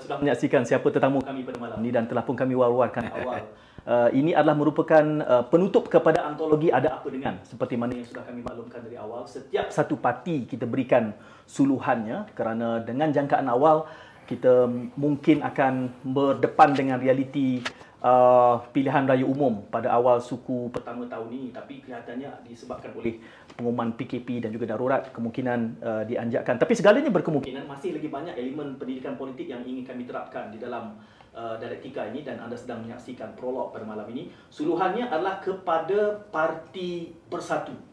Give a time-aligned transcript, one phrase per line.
[0.00, 3.42] sudah menyaksikan siapa tetamu kami pada malam ini dan telah pun kami war-warkan awal.
[3.88, 7.40] Uh, ini adalah merupakan uh, penutup kepada antologi Ada Apa Dengan.
[7.40, 11.16] Seperti mana yang sudah kami maklumkan dari awal, setiap satu parti kita berikan
[11.48, 13.88] suluhannya kerana dengan jangkaan awal
[14.28, 14.68] kita
[15.00, 17.64] mungkin akan berdepan dengan realiti
[18.04, 23.18] uh, pilihan raya umum pada awal suku pertama tahun ini tapi kelihatannya disebabkan oleh
[23.58, 26.62] pengumuman PKP dan juga darurat kemungkinan uh, dianjakkan.
[26.62, 30.94] Tapi segalanya berkemungkinan masih lagi banyak elemen pendidikan politik yang ingin kami terapkan di dalam
[31.34, 34.30] uh, dialektika ini dan anda sedang menyaksikan prolog pada malam ini.
[34.46, 37.87] Suluhannya adalah kepada parti bersatu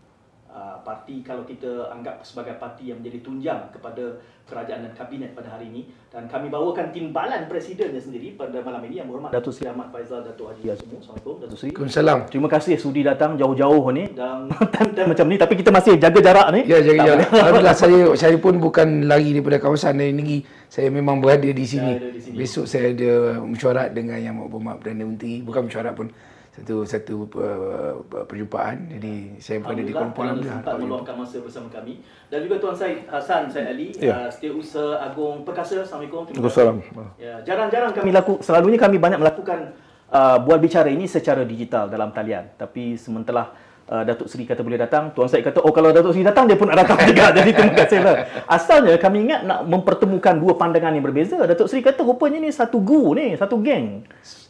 [0.55, 5.57] uh, parti kalau kita anggap sebagai parti yang menjadi tunjang kepada kerajaan dan kabinet pada
[5.57, 9.73] hari ini dan kami bawakan timbalan presidennya sendiri pada malam ini yang berhormat Datuk Seri
[9.73, 11.01] Ahmad Faizal Datuk Haji Azmu.
[11.01, 11.69] Assalamualaikum Datuk Seri.
[11.73, 12.19] Waalaikumsalam.
[12.29, 14.47] Terima kasih sudi datang jauh-jauh ni dan
[14.77, 16.61] time-time macam ni tapi kita masih jaga jarak ni.
[16.69, 17.27] Ya, jaga jarak.
[17.33, 20.39] Alhamdulillah saya saya pun bukan lari daripada kawasan dari negeri.
[20.69, 21.91] Saya memang berada di sini.
[21.97, 22.35] Ya, di sini.
[22.37, 25.41] Besok saya ada mesyuarat dengan Yang Berhormat Perdana Menteri.
[25.41, 26.07] Bukan mesyuarat pun
[26.55, 28.87] satu satu uh, perjumpaan.
[28.95, 31.99] Jadi saya berada di Kuala Lumpur alhamdulillah sempat meluangkan masa bersama kami.
[32.31, 34.23] Dan juga tuan Said Hasan Said Ali ya.
[34.25, 35.83] uh, Setiausaha Agung Perkasa.
[35.83, 36.31] Assalamualaikum.
[36.31, 36.77] Waalaikumsalam.
[37.19, 39.75] Ya jarang-jarang kami laku selalunya kami banyak melakukan
[40.07, 42.47] uh, buat bicara ini secara digital dalam talian.
[42.55, 43.51] Tapi sementara
[43.89, 46.57] uh, Datuk Seri kata boleh datang, Tuan Syed kata, oh kalau Datuk Seri datang, dia
[46.57, 47.29] pun nak datang juga.
[47.37, 48.15] Jadi terima kasih lah.
[48.49, 51.37] Asalnya kami ingat nak mempertemukan dua pandangan yang berbeza.
[51.45, 54.05] Datuk Seri kata, rupanya ni satu gu ni, satu geng.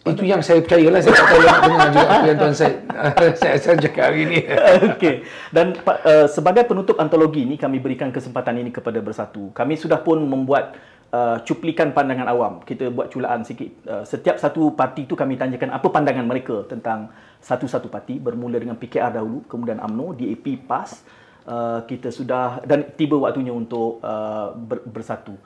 [0.06, 1.02] Itu yang saya percaya lah.
[1.02, 2.74] Saya tak tahu nak dengar juga apa yang Tuan Syed
[3.42, 4.40] saya, saya cakap hari ni.
[4.96, 5.16] Okey.
[5.50, 9.50] Dan uh, sebagai penutup antologi ni, kami berikan kesempatan ini kepada Bersatu.
[9.52, 10.78] Kami sudah pun membuat
[11.12, 12.54] uh, cuplikan pandangan awam.
[12.64, 13.86] Kita buat culaan sikit.
[13.86, 17.12] Uh, setiap satu parti itu kami tanyakan apa pandangan mereka tentang
[17.44, 21.06] satu-satu parti bermula dengan PKR dahulu, kemudian AMNO, DAP, PAS.
[21.46, 25.38] Uh, kita sudah dan tiba waktunya untuk uh, ber, bersatu.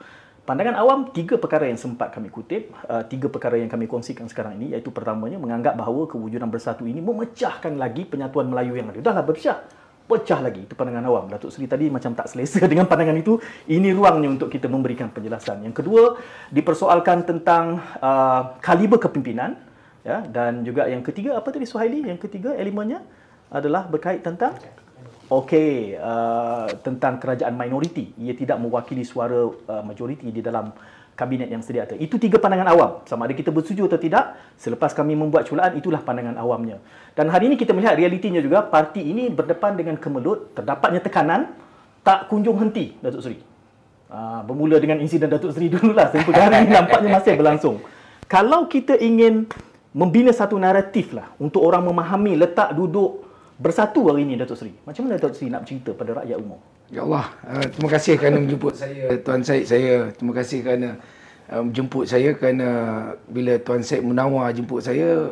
[0.48, 4.56] Pandangan awam tiga perkara yang sempat kami kutip, uh, tiga perkara yang kami kongsikan sekarang
[4.56, 8.98] ini iaitu pertamanya menganggap bahawa kewujudan bersatu ini memecahkan lagi penyatuan Melayu yang ada.
[9.04, 9.60] Dahlah berpecah
[10.10, 11.30] pecah lagi itu pandangan awam.
[11.30, 13.38] Datuk Seri tadi macam tak selesa dengan pandangan itu.
[13.70, 15.62] Ini ruangnya untuk kita memberikan penjelasan.
[15.62, 16.18] Yang kedua,
[16.50, 19.54] dipersoalkan tentang uh, kaliber kepimpinan
[20.02, 22.02] ya dan juga yang ketiga apa tadi Suhaili?
[22.02, 23.06] Yang ketiga elemennya
[23.54, 24.58] adalah berkait tentang
[25.30, 28.10] okey uh, tentang kerajaan minoriti.
[28.18, 30.74] Ia tidak mewakili suara uh, majoriti di dalam
[31.18, 31.94] kabinet yang sedia ada.
[32.00, 32.90] Itu tiga pandangan awam.
[33.04, 36.80] Sama ada kita bersetuju atau tidak, selepas kami membuat culaan, itulah pandangan awamnya.
[37.12, 41.52] Dan hari ini kita melihat realitinya juga, parti ini berdepan dengan kemelut, terdapatnya tekanan,
[42.00, 43.38] tak kunjung henti, Datuk Seri.
[44.10, 47.76] Uh, bermula dengan insiden Datuk Seri dululah, sampai hari ini nampaknya masih berlangsung.
[48.30, 49.50] Kalau kita ingin
[49.92, 53.26] membina satu naratif lah, untuk orang memahami letak duduk
[53.60, 54.72] bersatu hari ini, Datuk Seri.
[54.86, 56.60] Macam mana Datuk Seri nak bercerita pada rakyat umum?
[56.90, 60.10] Ya Allah, uh, terima kasih kerana menjemput saya Tuan Syed saya.
[60.10, 60.98] Terima kasih kerana
[61.46, 62.68] uh, menjemput saya kerana
[63.30, 65.30] bila Tuan Syed menawar jemput saya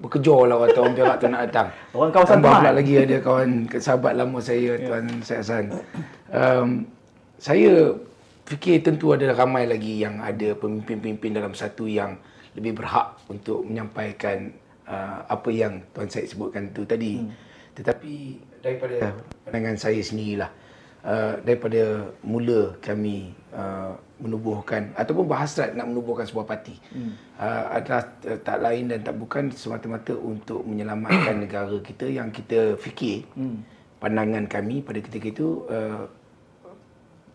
[0.00, 1.68] berkejar lah orang Perak tu nak datang.
[1.92, 4.88] Orang kawasan Tambah pula lagi ada kawan sahabat lama saya ya.
[4.88, 5.64] Tuan Syed Hassan.
[6.32, 6.68] Um,
[7.36, 7.92] saya
[8.48, 12.16] fikir tentu ada ramai lagi yang ada pemimpin-pemimpin dalam satu yang
[12.56, 14.56] lebih berhak untuk menyampaikan
[14.88, 17.20] uh, apa yang Tuan Syed sebutkan tu tadi.
[17.20, 17.28] Hmm.
[17.76, 19.12] Tetapi daripada
[19.44, 20.63] pandangan saya sendirilah
[21.04, 27.12] uh, daripada mula kami uh, menubuhkan ataupun berhasrat nak menubuhkan sebuah parti hmm.
[27.36, 32.74] uh, adalah uh, tak lain dan tak bukan semata-mata untuk menyelamatkan negara kita yang kita
[32.80, 33.60] fikir hmm.
[34.00, 36.08] pandangan kami pada ketika itu uh,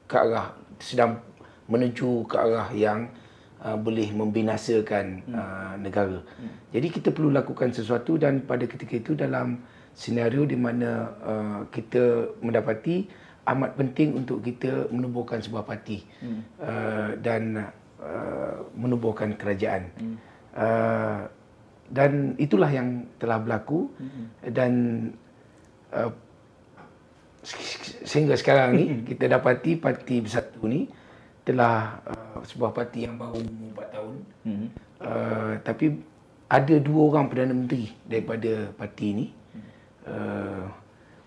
[0.09, 1.21] ke arah sedang
[1.69, 3.13] menuju ke arah yang
[3.61, 5.35] uh, boleh membinasakan hmm.
[5.37, 6.19] uh, negara.
[6.41, 6.51] Hmm.
[6.73, 9.61] Jadi kita perlu lakukan sesuatu dan pada ketika itu dalam
[9.93, 13.05] senario di mana uh, kita mendapati
[13.55, 16.41] amat penting untuk kita menubuhkan sebuah parti hmm.
[16.61, 17.71] uh, dan
[18.01, 19.89] uh, menubuhkan kerajaan.
[19.97, 20.15] Hmm.
[20.53, 21.21] Uh,
[21.89, 24.53] dan itulah yang telah berlaku hmm.
[24.53, 24.71] dan
[25.89, 26.13] uh,
[28.05, 29.01] sehingga sekarang ni hmm.
[29.09, 30.85] kita dapati parti bersatu ni
[31.41, 34.15] telah uh, sebuah parti yang baru 4 tahun.
[34.45, 34.67] Hmm.
[34.99, 35.85] Uh, tapi
[36.49, 39.25] ada dua orang Perdana Menteri daripada parti ini.
[40.09, 40.65] Uh,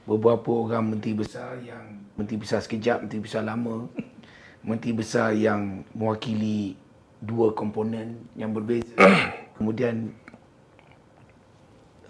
[0.03, 3.87] beberapa orang menteri besar yang menteri besar sekejap, menteri besar lama,
[4.67, 6.75] menteri besar yang mewakili
[7.23, 8.91] dua komponen yang berbeza.
[9.57, 10.11] Kemudian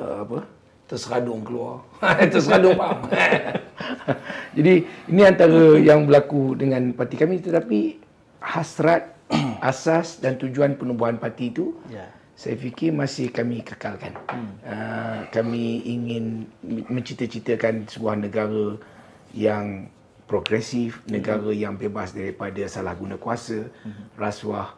[0.00, 0.40] uh, apa?
[0.88, 1.84] Terseradung keluar.
[2.32, 3.08] Terseradung faham.
[4.56, 8.00] Jadi ini antara yang berlaku dengan parti kami tetapi
[8.40, 9.16] hasrat
[9.70, 12.08] asas dan tujuan penubuhan parti itu yeah.
[12.32, 14.16] Saya fikir masih kami kekalkan.
[14.28, 14.52] Hmm.
[14.64, 18.80] Uh, kami ingin mencita-citakan sebuah negara
[19.36, 19.88] yang
[20.24, 23.68] progresif, negara yang bebas daripada salah guna kuasa,
[24.16, 24.72] rasuah.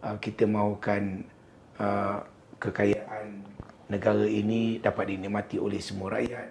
[0.00, 1.28] Uh, kita mahukan
[1.76, 2.24] uh,
[2.56, 3.44] kekayaan
[3.90, 6.48] negara ini dapat dinikmati oleh semua rakyat.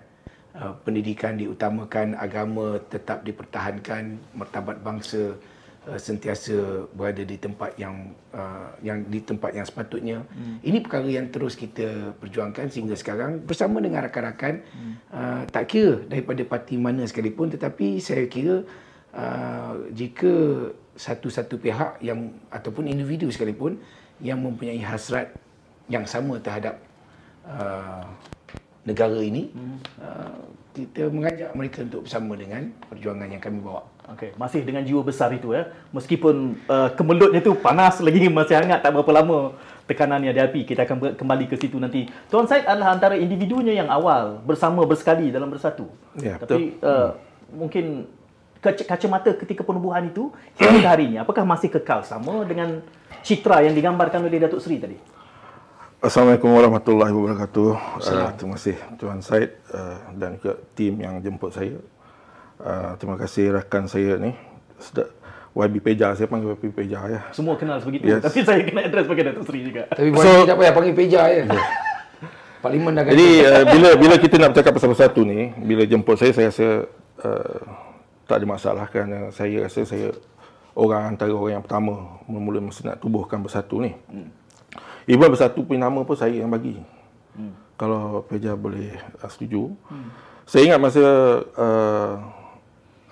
[0.53, 5.39] Uh, pendidikan diutamakan, agama tetap dipertahankan, martabat bangsa
[5.89, 10.21] uh, sentiasa berada di tempat yang uh, yang di tempat yang sepatutnya.
[10.29, 10.61] Hmm.
[10.61, 14.93] Ini perkara yang terus kita perjuangkan sehingga sekarang bersama dengan rakan-rakan hmm.
[15.09, 18.61] uh, tak kira daripada parti mana sekalipun tetapi saya kira
[19.17, 20.31] uh, jika
[20.93, 23.79] satu-satu pihak yang ataupun individu sekalipun
[24.21, 25.31] yang mempunyai hasrat
[25.89, 26.77] yang sama terhadap
[27.47, 28.03] uh,
[28.85, 29.77] negara ini hmm.
[29.97, 30.39] uh,
[30.77, 33.83] kita mengajak mereka untuk bersama dengan perjuangan yang kami bawa.
[34.09, 35.69] Okey, masih dengan jiwa besar itu ya.
[35.93, 39.53] Meskipun uh, kemelutnya tu panas lagi masih hangat tak berapa lama
[39.85, 40.65] tekanan yang dihadapi.
[40.65, 42.09] Kita akan kembali ke situ nanti.
[42.29, 45.85] Tuan Said adalah antara individunya yang awal bersama bersekali dalam bersatu.
[46.17, 46.89] Ya, Tapi betul.
[46.89, 47.09] Uh,
[47.53, 47.85] mungkin
[48.59, 52.83] kacamata ketika penubuhan itu hingga hari ini apakah masih kekal sama dengan
[53.23, 54.97] citra yang digambarkan oleh Datuk Seri tadi?
[55.99, 57.69] Assalamualaikum warahmatullahi wabarakatuh.
[58.03, 61.75] Uh, terima kasih Tuan Said uh, dan juga tim yang jemput saya.
[62.59, 64.35] Uh, terima kasih rakan saya ni.
[65.55, 67.21] YB Peja, saya panggil YB Peja ya.
[67.31, 68.11] Semua kenal sebegitu.
[68.11, 68.21] Yes.
[68.21, 69.87] Tapi saya kena address pakai Datuk Seri juga.
[69.89, 71.43] Tapi YB so, tak payah panggil Peja ya.
[71.47, 71.65] Yeah.
[72.59, 76.35] Parlimen dah Jadi uh, bila bila kita nak bercakap pasal satu ni, bila jemput saya
[76.35, 76.67] saya rasa
[77.23, 77.59] uh,
[78.27, 80.11] tak ada masalah kerana saya rasa saya
[80.75, 83.95] orang antara orang yang pertama mula-mula mesti nak tubuhkan bersatu ni.
[84.11, 84.27] Hmm.
[85.07, 86.75] Even bersatu punya nama pun saya yang bagi.
[87.33, 87.55] Hmm.
[87.79, 89.71] Kalau Peja boleh uh, setuju.
[89.87, 90.11] Hmm.
[90.43, 91.03] Saya ingat masa
[91.55, 92.13] uh,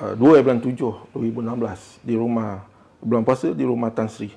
[0.01, 2.65] uh, 2 bulan 7 2016 di rumah
[3.01, 4.29] bulan puasa di rumah Tan Sri.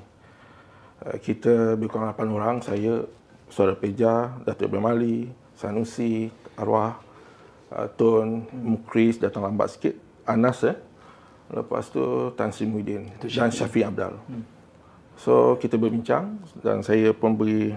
[1.00, 3.04] Uh, kita lebih kurang 8 orang, saya,
[3.48, 5.18] Saudara Peja, Datuk Ibrahim Ali,
[5.56, 7.00] Sanusi, Arwah,
[7.72, 8.64] uh, Tun, hmm.
[8.76, 9.94] Mukris datang lambat sikit.
[10.24, 10.76] Anas eh.
[11.50, 14.14] Lepas tu Tan Sri Muhyiddin dan Syafiq Abdal.
[14.30, 14.46] Hmm.
[15.18, 17.74] So kita berbincang dan saya pun beri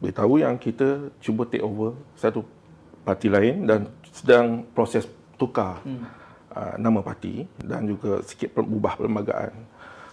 [0.00, 2.46] beritahu yang kita cuba take over satu
[3.04, 5.04] parti lain dan sedang proses
[5.36, 6.19] tukar hmm.
[6.54, 9.54] Uh, nama parti dan juga sikit berubah perlembagaan.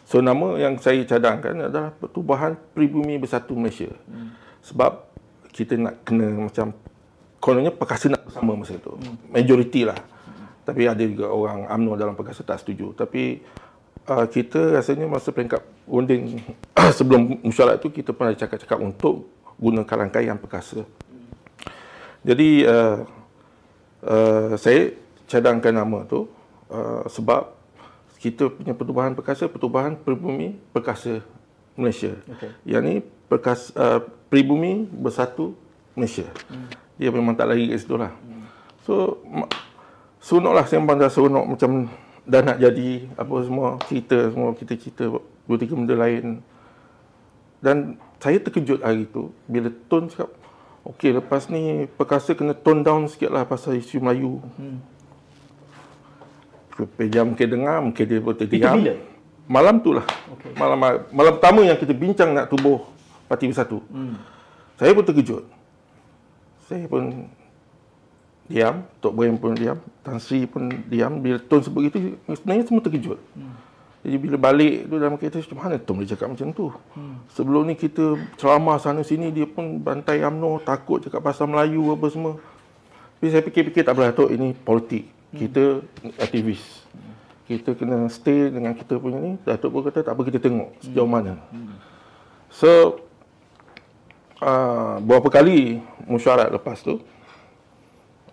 [0.08, 3.92] So nama yang saya cadangkan adalah Pertubuhan Pribumi Bersatu Malaysia.
[4.08, 4.32] Hmm.
[4.64, 5.04] Sebab
[5.52, 6.72] kita nak kena macam
[7.44, 8.94] kononnya perkasa nak bersama masa itu.
[8.96, 9.20] Hmm.
[9.36, 10.00] Majoriti lah.
[10.64, 12.96] Tapi ada juga orang UMNO dalam perkasa tak setuju.
[12.96, 13.44] Tapi
[14.08, 16.40] uh, kita rasanya masa peringkat unding
[16.98, 19.28] sebelum mesyuarat itu kita pernah cakap-cakap untuk
[19.60, 20.88] gunakan rangkaian perkasa.
[22.24, 23.04] Jadi uh,
[24.08, 24.92] uh, saya
[25.28, 26.26] cadangkan nama tu
[26.72, 27.54] uh, sebab
[28.18, 31.22] kita punya pertubuhan perkasa, pertubuhan peribumi perkasa
[31.78, 32.18] Malaysia.
[32.26, 32.50] Okay.
[32.66, 32.96] Yang ni
[33.30, 34.00] perkasa uh,
[34.32, 35.54] peribumi bersatu
[35.94, 36.26] Malaysia.
[36.50, 36.66] Hmm.
[36.98, 38.10] Dia memang tak lari kat situ lah.
[38.10, 38.50] Hmm.
[38.82, 39.22] So
[40.18, 41.72] seronok lah sembang dah seronok macam
[42.28, 45.04] dah nak jadi apa semua cerita semua kita cerita
[45.48, 46.44] dua tiga benda lain
[47.64, 50.28] dan saya terkejut hari tu bila Tun cakap
[50.84, 54.97] okey lepas ni perkasa kena tone down sikit lah pasal isu Melayu hmm.
[56.86, 58.78] Pejam mungkin dengar, mungkin dia pun terdiam.
[58.78, 58.94] Itu bila?
[59.48, 60.06] Malam tu lah.
[60.38, 60.52] Okay.
[60.60, 60.78] Malam,
[61.10, 62.86] malam pertama yang kita bincang nak tubuh
[63.26, 63.82] Parti Bersatu.
[63.90, 64.20] Hmm.
[64.78, 65.44] Saya pun terkejut.
[66.68, 67.32] Saya pun
[68.46, 71.18] diam, Tok Boyan pun diam, Tan Sri pun diam.
[71.18, 73.18] Bila Tun sebut itu, sebenarnya semua terkejut.
[73.34, 73.56] Hmm.
[74.06, 76.68] Jadi bila balik tu dalam kereta, macam mana Tun boleh cakap macam tu?
[76.94, 77.16] Hmm.
[77.34, 82.06] Sebelum ni kita ceramah sana sini, dia pun bantai UMNO, takut cakap pasal Melayu apa
[82.14, 82.38] semua.
[83.18, 85.17] Tapi saya fikir-fikir tak boleh, Tok, ini politik.
[85.32, 85.38] Hmm.
[85.40, 85.64] Kita
[86.22, 86.64] aktivis.
[87.48, 89.40] Kita kena stay dengan kita punya ni.
[89.44, 91.16] Datuk pun kata, tak apa kita tengok sejauh hmm.
[91.16, 91.34] mana.
[91.52, 91.76] Hmm.
[92.52, 93.02] So,
[94.44, 97.00] uh, berapa kali mesyuarat lepas tu,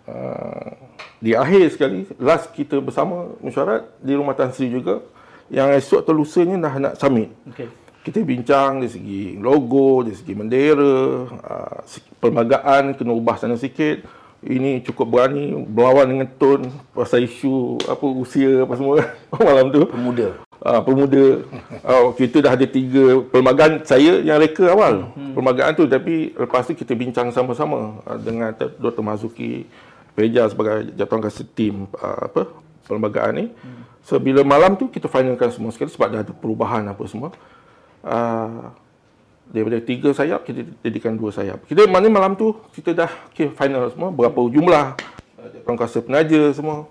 [0.05, 0.77] Ah,
[1.17, 5.01] di akhir sekali last kita bersama mesyuarat di rumah Tan Sri juga
[5.49, 7.33] yang esok atau lusanya dah nak summit.
[7.49, 7.65] Okay.
[8.05, 11.81] Kita bincang dari segi logo, dari segi bendera, uh,
[12.21, 14.05] perlembagaan kena ubah sana sikit.
[14.45, 19.01] Ini cukup berani berlawan dengan Tun pasal isu apa usia apa semua
[19.41, 19.89] malam tu.
[19.89, 20.37] Pemuda.
[20.61, 21.25] Uh, pemuda.
[21.89, 25.09] uh, kita dah ada tiga perlembagaan saya yang reka awal.
[25.17, 25.33] Hmm.
[25.33, 29.01] Perlembagaan tu tapi lepas tu kita bincang sama-sama uh, dengan Dr.
[29.01, 29.65] Mazuki,
[30.13, 32.45] Peja sebagai jatuhan kasih tim uh, apa
[32.85, 33.45] perlembagaan ni.
[33.49, 33.81] Hmm.
[34.05, 37.33] So bila malam tu kita finalkan semua sekali sebab dah ada perubahan apa semua.
[38.05, 38.69] Uh,
[39.49, 41.63] daripada tiga sayap kita jadikan dua sayap.
[41.69, 44.97] Kita mana malam tu kita dah okay, final semua berapa jumlah
[45.53, 46.89] jatuhan kasih penaja semua.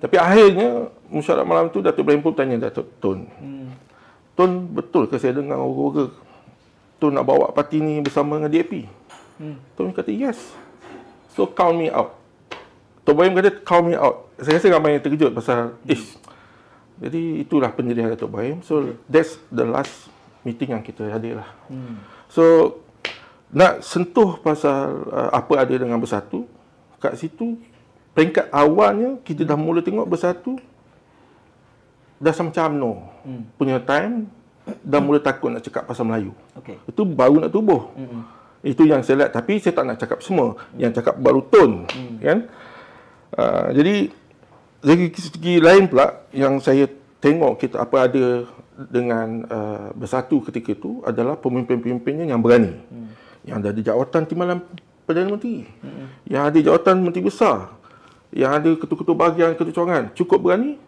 [0.00, 3.24] Tapi akhirnya mesyuarat malam tu Datuk Ibrahim pun tanya Datuk Tun.
[3.40, 3.72] Hmm.
[4.36, 6.12] Tun betul ke saya dengar orang-orang
[7.00, 8.84] Tun nak bawa parti ni bersama dengan DAP?
[9.40, 9.56] Hmm.
[9.76, 10.38] Tun kata yes.
[11.34, 12.14] So count me out.
[13.04, 14.30] Tok Bahim kata call me out.
[14.40, 16.16] Saya rasa ramai yang terkejut pasal ish.
[17.02, 18.62] Jadi itulah pendirian Datuk Bahim.
[18.62, 20.08] So that's the last
[20.44, 21.48] meeting yang kita ada lah.
[21.66, 21.98] Hmm.
[22.28, 22.78] So
[23.50, 26.46] nak sentuh pasal uh, apa ada dengan bersatu
[26.98, 27.60] kat situ
[28.16, 30.58] peringkat awalnya kita dah mula tengok bersatu
[32.18, 32.92] dah macam no
[33.26, 33.42] hmm.
[33.58, 34.30] punya time
[34.80, 36.32] dah mula takut nak cakap pasal Melayu.
[36.56, 36.80] Okay.
[36.88, 37.92] Itu baru nak tubuh.
[37.92, 38.24] Hmm.
[38.64, 40.56] Itu yang saya lihat tapi saya tak nak cakap semua.
[40.56, 40.80] Hmm.
[40.80, 42.16] Yang cakap baru tone hmm.
[42.24, 42.38] kan.
[43.34, 43.94] Uh, jadi
[44.80, 46.88] dari segi lain pula yang saya
[47.20, 52.74] tengok kita apa ada dengan uh, bersatu ketika itu adalah pemimpin-pemimpinnya yang berani.
[52.90, 53.10] Hmm.
[53.46, 54.58] Yang ada jawatan timbalan
[55.04, 55.68] Perdana Menteri.
[55.84, 56.06] Hmm.
[56.26, 57.58] Yang ada jawatan Menteri Besar.
[58.34, 60.80] Yang ada ketua-ketua bahagian ketua Cukup berani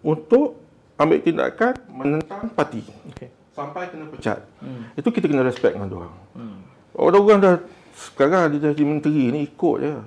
[0.00, 0.56] untuk
[0.96, 2.80] ambil tindakan menentang parti.
[3.12, 3.28] Okay.
[3.52, 4.40] Sampai kena pecat.
[4.62, 4.88] Hmm.
[4.96, 6.14] Itu kita kena respect dengan orang.
[6.34, 6.58] Hmm.
[6.94, 7.56] Orang-orang dah
[7.94, 9.94] sekarang dia jadi menteri ni ikut je.
[9.94, 10.02] Hmm.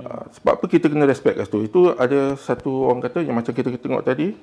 [0.00, 1.58] Uh, sebab apa kita kena respect kat situ?
[1.68, 4.34] Itu ada satu orang kata yang macam kita tengok tadi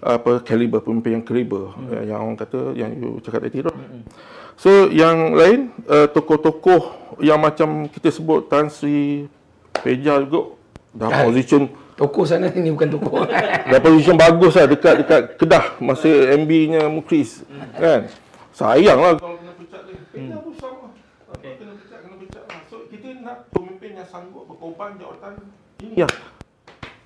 [0.00, 2.08] apa kaliber pemimpin yang kaliber hmm.
[2.08, 3.72] yang orang kata yang you cakap tadi tu.
[3.72, 4.02] Hmm.
[4.54, 9.26] So yang lain uh, tokoh-tokoh yang macam kita sebut Tan Sri
[9.74, 10.54] Peja juga
[10.94, 13.22] dah position Toko sana ni bukan toko.
[13.70, 17.46] Dah position bagus lah dekat dekat Kedah masa MB-nya Mukris.
[17.78, 18.10] Kan?
[18.50, 19.98] Sayang lah kalau kena pecat dia.
[20.10, 20.90] Kena pun sama.
[21.38, 21.54] Okay.
[21.54, 22.58] Kena pecat, kena pecat lah.
[22.66, 25.38] So kita nak pemimpin yang sanggup berkorban jawatan
[25.86, 26.10] ini yang,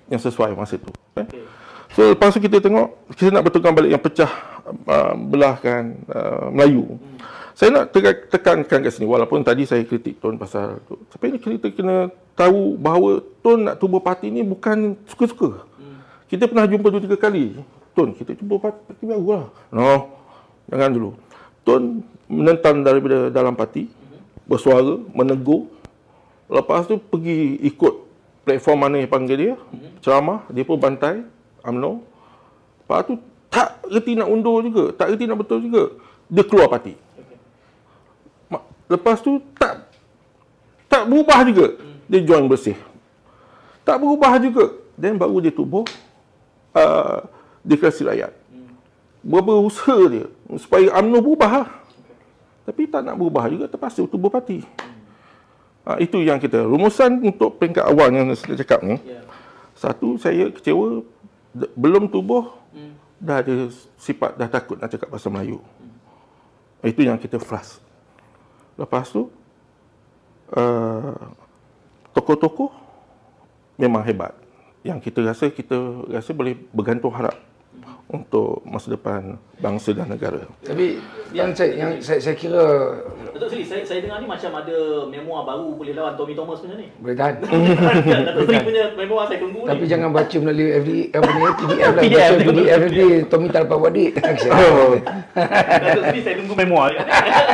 [0.09, 0.89] yang sesuai masa tu.
[1.13, 1.29] Kan?
[1.29, 1.45] Okay.
[1.93, 4.31] So lepas tu kita tengok, kita nak betulkan balik yang pecah
[4.85, 7.01] uh, belahkan uh, Melayu.
[7.57, 7.91] Saya nak
[8.31, 10.95] tekankan kat sini walaupun tadi saya kritik Tun pasal tu.
[11.11, 15.67] Tapi ini kita kena tahu bahawa Tun nak tubuh parti ni bukan suka-suka.
[16.29, 17.57] Kita pernah jumpa dua tiga kali.
[17.97, 19.45] Tun, kita cuba parti baru lah.
[19.73, 20.13] No,
[20.69, 21.09] jangan dulu.
[21.65, 23.89] Tun menentang daripada dalam parti,
[24.45, 25.65] bersuara, menegur.
[26.45, 27.93] Lepas tu pergi ikut
[28.45, 29.53] platform mana yang panggil dia,
[30.05, 31.25] ceramah, dia pun bantai,
[31.65, 32.03] UMNO.
[32.83, 33.13] Lepas tu
[33.49, 35.97] tak reti nak undur juga, tak reti nak betul juga.
[36.29, 36.93] Dia keluar parti.
[38.89, 39.85] Lepas tu tak
[40.89, 41.77] tak berubah juga.
[42.09, 42.73] Dia join bersih.
[43.85, 44.73] Tak berubah juga.
[44.97, 45.85] Dan baru dia tubuh
[46.73, 47.21] uh,
[47.61, 48.33] deklarasi rakyat.
[49.21, 50.25] Berapa usaha dia
[50.57, 51.69] supaya UMNO berubah lah.
[52.65, 54.65] Tapi tak nak berubah juga terpaksa tubuh parti.
[55.85, 58.97] Uh, itu yang kita rumusan untuk peringkat awal yang saya cakap ni.
[59.77, 61.05] Satu saya kecewa
[61.53, 62.53] belum tubuh
[63.19, 63.67] dah ada
[63.99, 65.59] sifat dah takut nak cakap bahasa Melayu.
[66.79, 67.83] Itu yang kita frust.
[68.79, 69.27] Lepas tu
[70.55, 71.15] uh,
[72.15, 72.71] tokoh-tokoh
[73.75, 74.31] memang hebat.
[74.79, 75.75] Yang kita rasa kita
[76.07, 77.35] rasa boleh bergantung harap
[78.09, 80.41] untuk masa depan bangsa dan negara.
[80.65, 80.97] Tapi
[81.29, 82.65] yang saya yang saya, saya kira
[83.37, 86.75] Datuk Seri, saya, saya dengar ni macam ada memoir baru boleh lawan Tommy Thomas punya
[86.81, 86.89] ni.
[86.97, 87.33] Boleh tahan.
[88.33, 89.91] Datuk Seri punya memoir saya tunggu Tapi ni.
[89.93, 91.89] jangan baca melalui every apa ni PDF lah.
[92.01, 94.13] baca PDF every Tommy tak dapat buat dik.
[94.49, 94.93] Oh.
[95.77, 96.89] Datuk Seri saya tunggu memoir.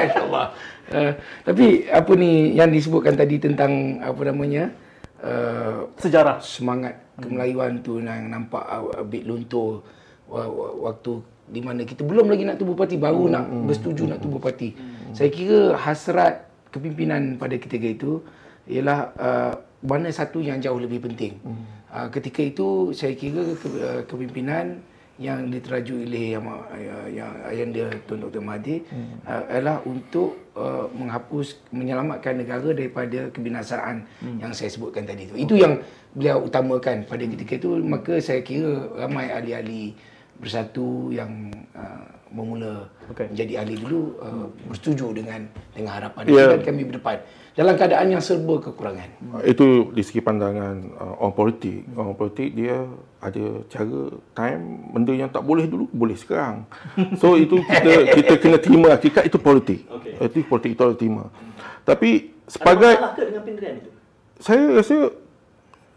[0.08, 0.48] Insyaallah.
[0.86, 1.12] Uh,
[1.44, 4.72] tapi apa ni yang disebutkan tadi tentang apa namanya?
[5.20, 9.84] Uh, sejarah semangat kemelayuan tu yang nampak a bit luntur
[10.30, 14.12] waktu di mana kita belum lagi nak tubuh parti baru hmm, nak hmm, bersetuju hmm,
[14.18, 14.74] nak tubuh parti.
[14.74, 15.14] Hmm.
[15.14, 18.20] Saya kira hasrat kepimpinan pada ketika itu
[18.66, 19.54] ialah uh,
[19.86, 21.38] mana satu yang jauh lebih penting.
[21.46, 21.62] Hmm.
[21.94, 24.82] Uh, ketika itu saya kira ke, uh, kepimpinan
[25.16, 29.24] yang diteraju oleh yang uh, yang ayanda Tun Dr Mahathir hmm.
[29.24, 34.44] uh, adalah untuk uh, menghapus menyelamatkan negara daripada kebinasaan hmm.
[34.44, 35.38] yang saya sebutkan tadi itu.
[35.38, 35.46] Okay.
[35.46, 35.80] Itu yang
[36.18, 43.32] beliau utamakan pada ketika itu maka saya kira ramai ahli-ahli bersatu yang uh, bermula okay.
[43.32, 46.60] menjadi ahli dulu uh, bersetuju dengan dengan harapan yeah.
[46.60, 47.24] kami berdepan
[47.56, 49.08] dalam keadaan yang serba kekurangan.
[49.48, 51.88] Itu di segi pandangan uh, orang politik.
[51.96, 52.84] Orang politik dia
[53.24, 54.00] ada cara
[54.36, 56.68] time benda yang tak boleh dulu boleh sekarang.
[57.22, 59.88] So itu kita kita kena terima hakikat itu politik.
[59.88, 60.20] Okay.
[60.28, 61.32] Itu politik itu harus terima.
[61.88, 63.90] Tapi sebagai ada masalah ke dengan pendirian itu?
[64.44, 64.96] Saya rasa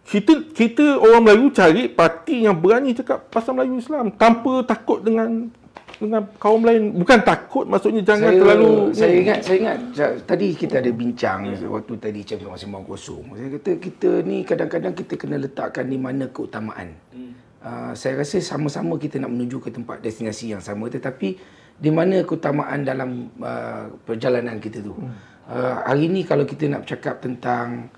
[0.08, 5.52] kita kita orang Melayu cari parti yang berani cakap pasal Melayu Islam tanpa takut dengan
[5.98, 9.78] dengan kaum lain bukan takut maksudnya jangan saya, terlalu saya ingat saya ingat
[10.24, 11.66] tadi kita ada bincang ya.
[11.66, 15.98] waktu tadi macam masih mau kosong saya kata kita ni kadang-kadang kita kena letakkan di
[15.98, 17.32] mana keutamaan hmm.
[17.60, 21.34] uh, saya rasa sama-sama kita nak menuju ke tempat destinasi yang sama tetapi
[21.78, 25.12] di mana keutamaan dalam uh, perjalanan kita tu hmm.
[25.50, 27.90] uh, hari ni kalau kita nak bercakap tentang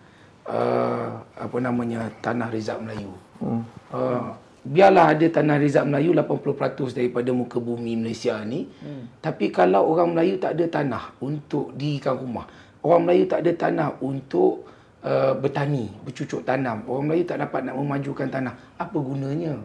[0.50, 3.12] uh, apa namanya tanah Rizal Melayu.
[3.38, 3.62] Hmm.
[3.94, 4.34] Uh,
[4.66, 8.66] biarlah ada tanah Rizal Melayu 80% daripada muka bumi Malaysia ni.
[8.82, 9.08] Hmm.
[9.22, 12.46] Tapi kalau orang Melayu tak ada tanah untuk dirikan rumah.
[12.82, 14.66] Orang Melayu tak ada tanah untuk
[15.04, 16.84] uh, bertani, bercucuk tanam.
[16.88, 18.54] Orang Melayu tak dapat nak memajukan tanah.
[18.76, 19.56] Apa gunanya?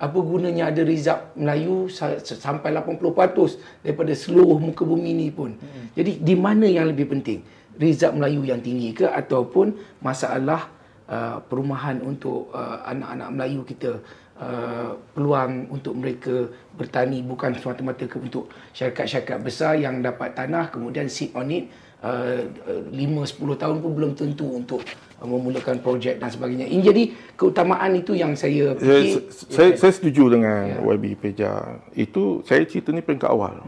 [0.00, 5.52] Apa gunanya ada rizab Melayu sa- sampai 80% daripada seluruh muka bumi ni pun.
[5.52, 5.92] Hmm.
[5.92, 7.44] Jadi di mana yang lebih penting?
[7.80, 9.72] Rizab Melayu yang tinggi ke ataupun
[10.04, 10.68] masalah
[11.08, 14.04] uh, perumahan untuk uh, anak-anak Melayu kita
[14.36, 21.08] uh, peluang untuk mereka bertani bukan semata-mata ke untuk syarikat-syarikat besar yang dapat tanah kemudian
[21.08, 21.72] sit on it
[22.04, 22.44] uh,
[22.92, 24.84] 5-10 tahun pun belum tentu untuk
[25.20, 26.68] uh, memulakan projek dan sebagainya.
[26.68, 27.02] Ini jadi
[27.36, 29.20] keutamaan itu yang saya Saya, fikir.
[29.52, 31.80] saya, saya setuju dengan YB Peja.
[31.96, 33.60] Itu saya cerita ni peringkat awal.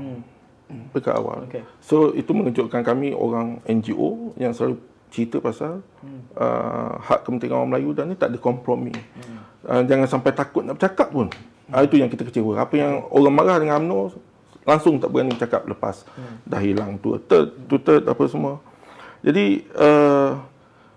[0.90, 1.46] Peringkat awal.
[1.48, 1.62] Okey.
[1.82, 4.80] So itu mengejutkan kami orang NGO yang selalu
[5.12, 5.84] cerita pasal
[6.40, 8.96] uh, hak kepentingan orang Melayu dan ni tak ada kompromi.
[9.68, 11.28] Uh, jangan sampai takut nak bercakap pun.
[11.68, 12.64] Uh, itu yang kita kecewa.
[12.64, 14.00] Apa yang orang marah dengan UMNO
[14.64, 16.06] langsung tak berani bercakap lepas
[16.46, 18.62] dah hilang Twitter, Twitter apa semua.
[19.22, 20.40] Jadi uh,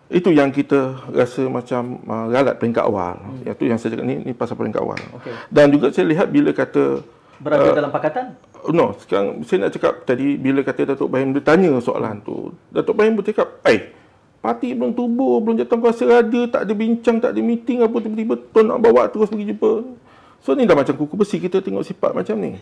[0.09, 3.17] itu yang kita rasa macam uh, galat peringkat awal.
[3.19, 3.51] Hmm.
[3.51, 4.99] Itu yang saya cakap ni ni pasal peringkat awal.
[5.21, 5.33] Okey.
[5.49, 7.01] Dan juga saya lihat bila kata
[7.35, 8.31] Berada dalam pakatan?
[8.71, 12.53] No, sekarang saya nak cakap tadi bila kata Datuk Bahim dia tanya soalan tu.
[12.73, 13.93] Datuk Bahim pun cakap, "Eh,
[14.41, 18.33] parti belum tubuh, belum jatuh kuasa ada, tak ada bincang, tak ada meeting apa tiba-tiba
[18.49, 19.73] tuan nak bawa terus pergi jumpa."
[20.45, 22.57] So ni dah macam kuku besi kita tengok sifat macam ni.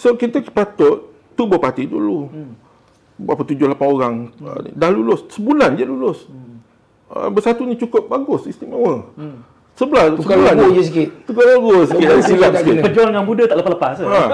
[0.00, 2.28] So kita patut tubuh parti dulu.
[3.16, 4.14] Berapa tujuh lapan orang
[4.64, 4.70] ni.
[4.76, 6.28] dah lulus, sebulan je lulus.
[7.12, 9.04] Uh, bersatu ni cukup bagus, istimewa.
[9.72, 11.08] Sebelah, Tukar sebulan logo je sikit.
[11.24, 12.84] Tukar logo sikit, Logo silap tak sikit.
[12.84, 13.96] Pejuang dengan muda tak lepas-lepas.
[14.04, 14.24] Ha.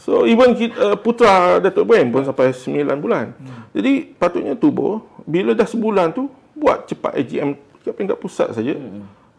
[0.00, 3.36] So even kita, uh, putra Datuk Ibrahim pun sampai 9 bulan.
[3.76, 8.72] Jadi patutnya tubuh bila dah sebulan tu buat cepat AGM ke peringkat pusat saja.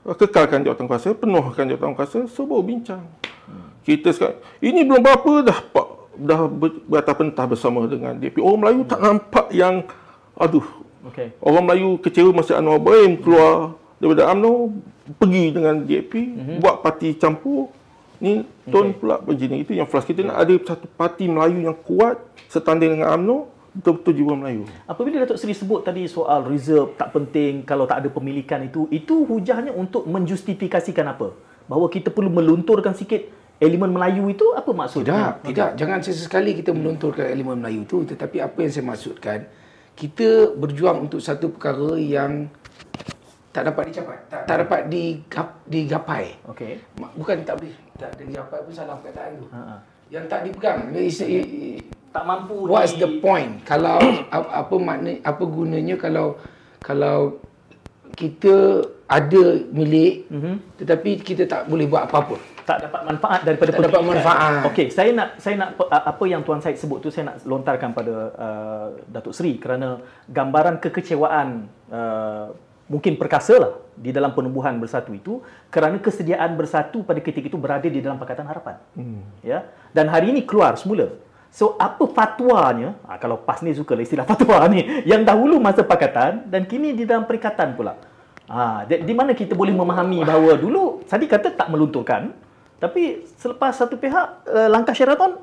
[0.05, 3.01] Uh, Kekalkan jawatan kuasa, penuhkan jawatan kuasa, so baru bincang.
[3.83, 8.39] Kita sekarang ini belum berapa dah pak dah ber, beratas pentah bersama dengan DP.
[8.39, 9.83] Orang Melayu tak nampak yang
[10.37, 10.63] aduh
[11.03, 11.35] Okey.
[11.43, 14.53] Orang Melayu kecewa masa Anwar Ibrahim keluar daripada UMNO
[15.03, 16.57] pergi dengan DAP mm-hmm.
[16.63, 17.71] buat parti campur
[18.23, 18.95] ni Tun okay.
[18.95, 23.19] pula begini itu yang frust kita nak ada satu parti Melayu yang kuat setanding dengan
[23.19, 23.37] UMNO
[23.73, 28.09] betul-betul jiwa Melayu Apabila Datuk Seri sebut tadi soal reserve tak penting kalau tak ada
[28.13, 31.35] pemilikan itu, itu hujahnya untuk menjustifikasikan apa?
[31.67, 35.09] Bahawa kita perlu melunturkan sikit elemen Melayu itu apa maksudnya?
[35.09, 35.69] Tidak, tidak.
[35.79, 37.97] Jangan sesekali kita melunturkan elemen Melayu itu.
[38.03, 39.39] Tetapi apa yang saya maksudkan,
[39.95, 42.51] kita berjuang untuk satu perkara yang
[43.53, 46.23] tak dapat dicapai, tak, tak dapat digap, digapai.
[46.49, 46.81] Okey.
[46.97, 49.45] Bukan tak boleh, tak ada digapai pun salah perkataan tu.
[49.53, 49.77] Ha.
[50.09, 50.79] Yang tak dipegang.
[52.13, 53.01] Tak mampu What's di...
[53.05, 53.61] the point?
[53.61, 54.01] Kalau
[54.35, 56.41] ap- apa makna apa gunanya kalau
[56.81, 57.37] kalau
[58.17, 60.55] kita ada milik mm-hmm.
[60.81, 62.37] tetapi kita tak boleh buat apa-apa.
[62.63, 64.61] tak dapat manfaat daripada Tak dapat manfaat.
[64.69, 68.13] Okey, saya nak saya nak apa yang tuan Said sebut tu saya nak lontarkan pada
[68.33, 72.53] uh, Datuk Seri kerana gambaran kekecewaan uh,
[72.91, 75.39] mungkin perkasa lah di dalam penubuhan bersatu itu
[75.71, 78.75] kerana kesediaan bersatu pada ketika itu berada di dalam Pakatan Harapan.
[78.97, 79.23] Hmm.
[79.39, 79.69] Ya.
[79.95, 81.13] Dan hari ini keluar semula.
[81.53, 82.97] So apa fatwanya?
[83.05, 86.97] Ha, kalau PAS ni suka lah istilah fatwa ni yang dahulu masa pakatan dan kini
[86.97, 87.93] di dalam perikatan pula.
[88.49, 92.35] Ha, di, di mana kita boleh memahami bahawa dulu Sadi kata tak melunturkan
[92.83, 95.39] tapi selepas satu pihak uh, langkah Sheraton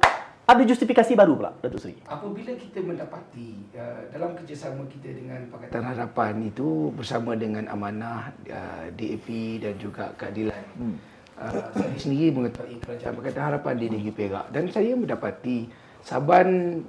[0.50, 1.94] ada justifikasi baru pula Datuk Seri.
[2.10, 8.86] Apabila kita mendapati uh, dalam kerjasama kita dengan Pakatan Harapan itu bersama dengan Amanah, uh,
[8.90, 9.28] DAP
[9.62, 10.64] dan juga Keadilan.
[10.74, 10.98] Hmm.
[11.40, 15.70] Uh, saya sendiri mengetahui kerajaan Pakatan Harapan di Negeri Perak dan saya mendapati
[16.02, 16.82] Saban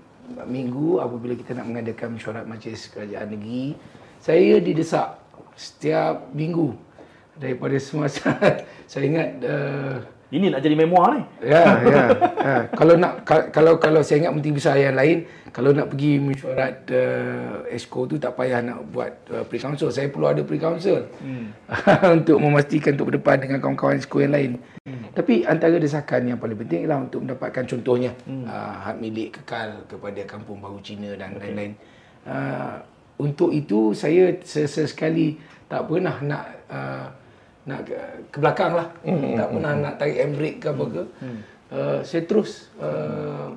[0.48, 3.76] minggu apabila kita nak mengadakan mesyuarat majlis kerajaan negeri,
[4.18, 5.08] saya didesak
[5.60, 6.74] setiap minggu
[7.36, 8.34] daripada semasa
[8.92, 9.98] saya ingat uh,
[10.32, 11.24] Ini nak jadi memoir ni.
[11.44, 12.04] Ya, ya.
[12.40, 12.54] ha.
[12.80, 16.88] Kalau nak ka- kalau kalau saya ingat menteri besar yang lain, kalau nak pergi mesyuarat
[16.88, 19.92] uh, exco tu tak payah nak buat uh, pre-council.
[19.92, 21.04] Saya perlu ada pre-council.
[21.20, 21.52] Hmm.
[22.24, 24.52] untuk memastikan untuk berdepan dengan kawan-kawan exco yang lain.
[24.88, 25.12] Hmm.
[25.12, 28.48] Tapi antara desakan yang paling penting ialah untuk mendapatkan contohnya hmm.
[28.48, 31.52] uh, hak milik kekal kepada kampung baru Cina dan okay.
[31.52, 31.74] lain-lain.
[32.24, 32.80] Uh,
[33.20, 35.36] untuk itu saya sesekali
[35.68, 37.08] tak pernah nak uh,
[37.66, 37.98] nak ke,
[38.34, 38.88] ke belakang lah.
[39.06, 41.04] Mm, tak pernah nak tarik handbrake ke apa ke.
[41.22, 41.40] Mm.
[41.72, 43.48] Uh, saya terus uh,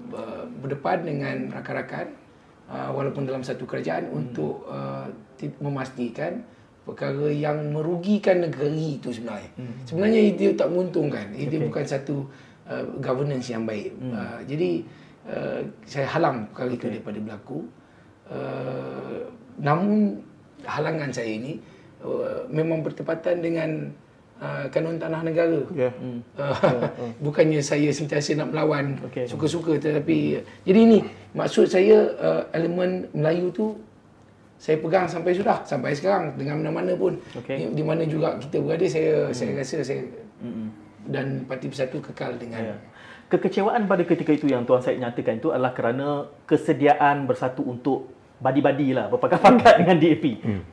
[0.62, 2.14] berdepan dengan rakan-rakan
[2.70, 4.14] uh, walaupun dalam satu kerajaan mm.
[4.14, 5.08] untuk uh,
[5.58, 6.46] memastikan
[6.84, 9.50] perkara yang merugikan negeri itu sebenarnya.
[9.56, 9.74] Mm.
[9.88, 11.26] Sebenarnya itu tak menguntungkan.
[11.32, 11.66] Itu okay.
[11.66, 12.16] bukan satu
[12.68, 13.96] uh, governance yang baik.
[13.96, 14.12] Mm.
[14.12, 14.70] Uh, jadi
[15.26, 16.76] uh, saya halang perkara okay.
[16.76, 17.58] itu daripada berlaku.
[18.24, 19.20] Uh,
[19.60, 20.20] namun
[20.64, 21.60] halangan saya ini
[22.04, 23.90] uh, memang bertepatan dengan
[24.40, 25.60] uh, kanun tanah negara.
[25.74, 25.90] Ya.
[26.04, 26.20] Hmm.
[26.36, 26.84] Uh,
[27.24, 29.24] bukannya saya sentiasa nak melawan Okey.
[29.24, 30.98] suka-suka tetapi jadi ini
[31.32, 33.78] maksud saya uh, elemen Melayu tu
[34.60, 37.56] saya pegang sampai sudah sampai sekarang dengan mana-mana pun Okey.
[37.56, 39.34] di, di mana juga kita berada saya hmm.
[39.34, 40.02] saya rasa saya
[40.44, 40.66] hmm.
[41.08, 42.76] dan Parti Bersatu kekal dengan Ya.
[43.24, 48.12] Kekecewaan pada ketika itu yang Tuan Syed nyatakan itu adalah kerana kesediaan bersatu untuk
[48.44, 50.24] badi-badi lah berpakat-pakat dengan DAP.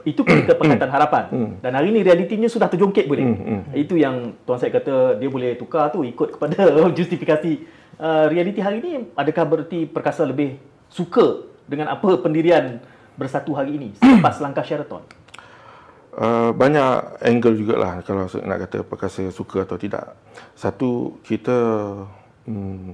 [0.04, 1.24] Itu ketika Pakatan Harapan.
[1.64, 3.24] Dan hari ini realitinya sudah terjongkit boleh.
[3.72, 6.68] Itu yang Tuan Syed kata dia boleh tukar tu ikut kepada
[7.00, 7.80] justifikasi.
[8.02, 10.58] Uh, realiti hari ini adakah berarti Perkasa lebih
[10.90, 12.82] suka dengan apa pendirian
[13.16, 15.06] bersatu hari ini selepas langkah Sheraton?
[16.12, 20.12] Uh, banyak angle jugalah kalau nak kata perkasa suka atau tidak.
[20.60, 21.56] Satu kita
[22.44, 22.92] hmm,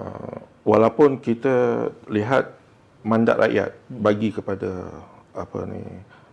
[0.00, 2.55] uh, walaupun kita lihat
[3.06, 4.90] mandat rakyat bagi kepada
[5.30, 5.82] apa ni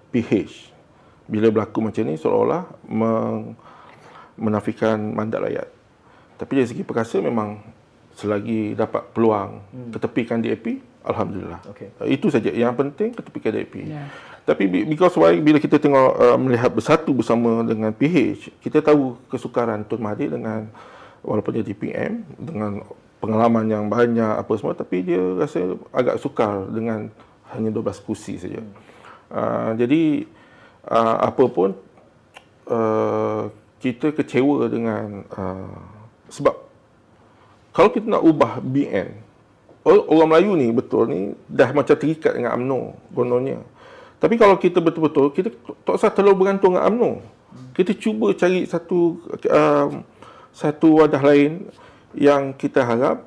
[0.10, 0.74] PH
[1.30, 3.56] bila berlaku macam ni seolah-olah meng,
[4.36, 5.68] menafikan mandat rakyat.
[6.36, 7.62] Tapi dari segi perkasa memang
[8.18, 9.92] selagi dapat peluang hmm.
[9.96, 11.62] ketepikan DAP, alhamdulillah.
[11.72, 11.88] Okey.
[12.02, 13.74] Uh, itu saja yang penting ketepikan DAP.
[13.88, 14.10] Ya.
[14.44, 19.16] Tapi be- because why bila kita tengok uh, melihat bersatu bersama dengan PH, kita tahu
[19.32, 20.68] kesukaran Tun Mahathir dengan
[21.24, 22.84] walaupun dia DPM dengan
[23.24, 27.08] pengalaman yang banyak apa semua tapi dia rasa agak sukar dengan
[27.56, 28.60] hanya 12 kursi saja.
[29.32, 30.28] Uh, jadi
[30.92, 31.72] uh, apa pun
[32.68, 33.48] uh,
[33.80, 35.80] kita kecewa dengan uh,
[36.28, 36.52] sebab
[37.72, 39.16] kalau kita nak ubah BN
[39.88, 42.82] or- orang Melayu ni betul ni dah macam terikat dengan UMNO
[43.16, 43.64] kononnya.
[44.20, 45.48] Tapi kalau kita betul-betul kita
[45.88, 47.12] tak usah terlalu bergantung dengan UMNO.
[47.72, 49.92] Kita cuba cari satu um,
[50.54, 51.72] satu wadah lain
[52.14, 53.26] yang kita harap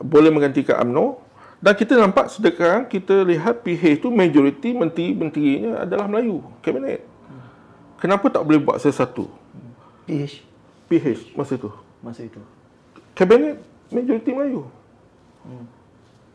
[0.00, 1.24] boleh menggantikan UMNO
[1.64, 7.00] dan kita nampak sekarang kita lihat PH itu majoriti menteri-menterinya adalah Melayu, kabinet.
[7.96, 9.32] Kenapa tak boleh buat sesuatu?
[10.04, 10.44] PH
[10.92, 11.72] PH masa itu.
[12.04, 12.36] masa itu.
[13.16, 14.68] Kabinet majoriti Melayu.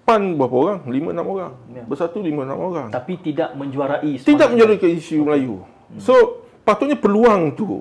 [0.09, 0.79] PAN berapa orang?
[0.89, 1.53] 5 6 orang.
[1.69, 1.83] Ya.
[1.85, 2.87] Bersatu 5 6 orang.
[2.89, 5.61] Tapi tidak menjuarai Tidak menjalankan isu Melayu.
[6.01, 7.77] So, patutnya peluang tu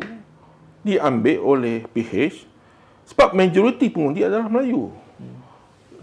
[0.84, 2.44] diambil oleh PH
[3.08, 4.92] sebab majoriti pengundi adalah Melayu.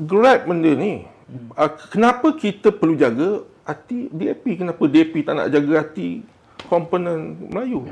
[0.01, 1.05] Grab benda ni.
[1.53, 4.45] Ah, Kenapa kita perlu jaga hati DAP?
[4.57, 6.25] Kenapa DAP tak nak jaga hati
[6.65, 7.85] komponen Melayu?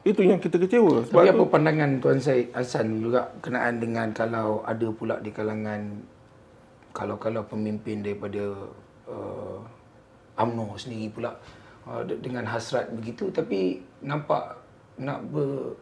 [0.00, 1.04] Itu yang kita kecewa.
[1.08, 5.28] Sebab Tapi tu, apa pandangan Tuan Syed Hassan juga kenaan dengan kalau ada pula di
[5.28, 6.00] kalangan
[6.96, 8.66] kalau-kalau pemimpin daripada
[9.06, 9.60] uh,
[10.40, 11.36] UMNO sendiri pula
[11.86, 14.58] uh, de- dengan hasrat begitu tapi nampak
[14.98, 15.76] nak ber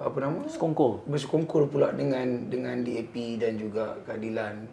[0.00, 1.04] apa nama Sekongkol.
[1.04, 4.64] bersekongkol pula dengan dengan DAP dan juga keadilan.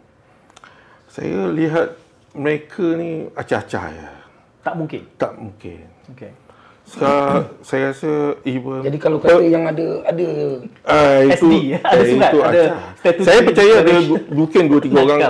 [1.08, 1.96] saya lihat
[2.32, 4.10] mereka ni acah-acah ya.
[4.64, 5.02] Tak mungkin.
[5.16, 5.84] Tak mungkin.
[6.12, 6.32] Okey.
[6.88, 8.12] Sekarang saya rasa
[8.48, 10.28] even Jadi kalau kata yang ada ada
[10.88, 11.52] Ah, itu, SD,
[11.84, 12.80] ada eh, surat, itu ada acah.
[12.96, 13.94] statutory Saya percaya ada
[14.32, 15.20] mungkin dua tiga orang,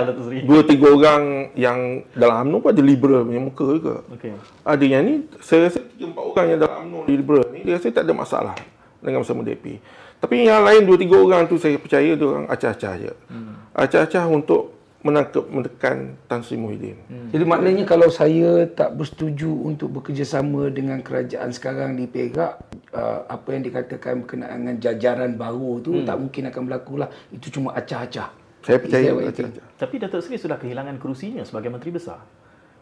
[0.47, 1.23] dua tiga orang
[1.59, 1.79] yang
[2.15, 3.95] dalam UMNO pun ada liberal punya muka juga.
[4.15, 4.31] Okey.
[4.63, 7.91] Ada yang ni, saya rasa tiga empat orang yang dalam UMNO liberal ni, dia rasa
[7.91, 8.55] tak ada masalah
[8.99, 9.79] dengan bersama DAP.
[10.19, 13.13] Tapi yang lain dua tiga orang tu saya percaya dia orang acah-acah je.
[13.31, 13.55] Hmm.
[13.71, 16.99] Acah-acah untuk menangkap, menekan Tan Sri Muhyiddin.
[17.07, 17.31] Hmm.
[17.31, 22.59] Jadi maknanya kalau saya tak bersetuju untuk bekerjasama dengan kerajaan sekarang di Perak,
[22.91, 27.07] uh, apa yang dikatakan berkenaan dengan jajaran baru tu tak mungkin akan berlaku lah.
[27.31, 28.35] Itu cuma acah-acah.
[28.59, 29.65] Saya percaya acah-acah.
[29.79, 32.19] Tapi Datuk Seri sudah kehilangan kerusinya sebagai Menteri Besar.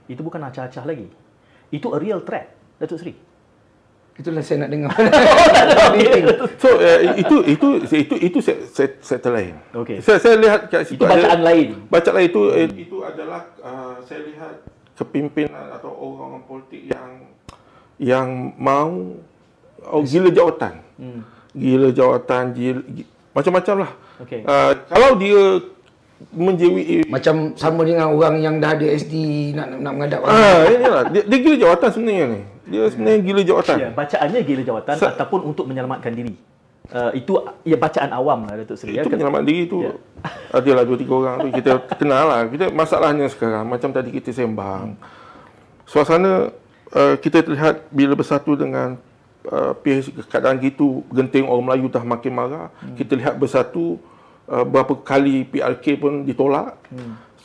[0.09, 1.05] Itu bukan acah-acah lagi.
[1.69, 2.49] Itu a real threat,
[2.81, 3.13] Datuk Seri.
[4.17, 4.93] Itulah saya nak dengar.
[6.61, 9.53] So uh, itu itu itu itu set, set, settle lain.
[9.77, 10.01] Okey.
[10.01, 11.67] Saya saya lihat kat situ Itu bacaan lain.
[11.85, 14.65] Bacaan lain itu eh, itu adalah uh, saya lihat
[14.97, 17.29] kepimpinan atau orang-orang politik yang
[18.01, 18.27] yang
[18.57, 19.21] mau
[19.85, 20.81] oh, gila jawatan.
[20.97, 21.21] Hmm.
[21.53, 23.91] Gila jawatan, gila, gi- macam-macam lah.
[24.25, 24.41] Okey.
[24.49, 25.41] Uh, kalau dia
[26.33, 29.93] menjewi Macam sama dengan orang yang dah ada SD nak nak,
[30.25, 30.33] orang.
[30.33, 31.03] Ah, inilah.
[31.13, 32.41] Dia, dia gila jawatan sebenarnya ni.
[32.67, 33.75] Dia sebenarnya gila jawatan.
[33.79, 36.35] Ya, bacaannya gila jawatan Sa- ataupun untuk menyelamatkan diri.
[36.87, 38.95] Uh, itu ya bacaan awam lah Datuk Seri.
[38.95, 39.11] Itu ya.
[39.11, 39.91] penyelamat diri tu Ya.
[40.51, 42.47] adalah dua tiga orang tu kita kenal lah.
[42.47, 44.95] Kita masalahnya sekarang macam tadi kita sembang.
[45.83, 46.51] Suasana
[46.91, 48.95] uh, kita lihat bila bersatu dengan
[49.47, 52.67] uh, PH keadaan gitu genting orang Melayu dah makin marah.
[52.95, 53.99] Kita lihat bersatu
[54.45, 56.75] uh, berapa kali PRK pun ditolak.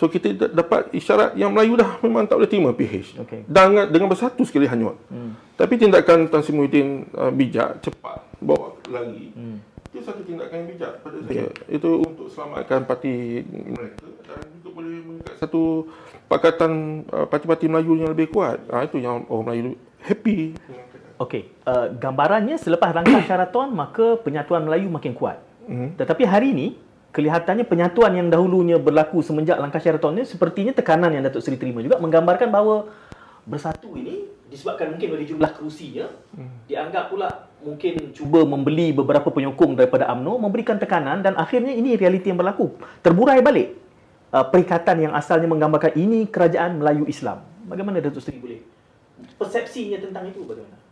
[0.03, 3.23] So kita dapat isyarat yang Melayu dah memang tak boleh terima PH.
[3.23, 3.47] Okey.
[3.47, 4.99] Dengan dengan bersatu sekali hanyut.
[5.55, 9.31] Tapi tindakan Tan Sri Muhyiddin uh, bijak, cepat, bawa lagi.
[9.95, 11.47] Itu satu tindakan yang bijak pada saya.
[11.71, 15.87] Itu untuk selamatkan parti mereka dan juga boleh mengikat satu
[16.27, 18.59] pakatan uh, parti-parti Melayu yang lebih kuat.
[18.75, 20.59] Ha, itu yang orang Melayu happy.
[21.23, 25.39] Okey, uh, gambarannya selepas langkah Sheraton maka penyatuan Melayu makin kuat.
[25.71, 25.95] Mhm.
[25.95, 26.67] Tetapi hari ini
[27.13, 31.85] kelihatannya penyatuan yang dahulunya berlaku semenjak langkah Sheraton ni sepertinya tekanan yang Datuk Seri terima
[31.85, 32.89] juga menggambarkan bahawa
[33.45, 36.69] bersatu ini disebabkan mungkin oleh jumlah kerusinya hmm.
[36.69, 42.29] dianggap pula mungkin cuba membeli beberapa penyokong daripada AMNO memberikan tekanan dan akhirnya ini realiti
[42.29, 42.75] yang berlaku.
[43.01, 43.77] Terburai balik
[44.35, 47.45] uh, perikatan yang asalnya menggambarkan ini kerajaan Melayu Islam.
[47.69, 48.61] Bagaimana Datuk Seri boleh
[49.39, 50.83] persepsinya tentang itu bagaimana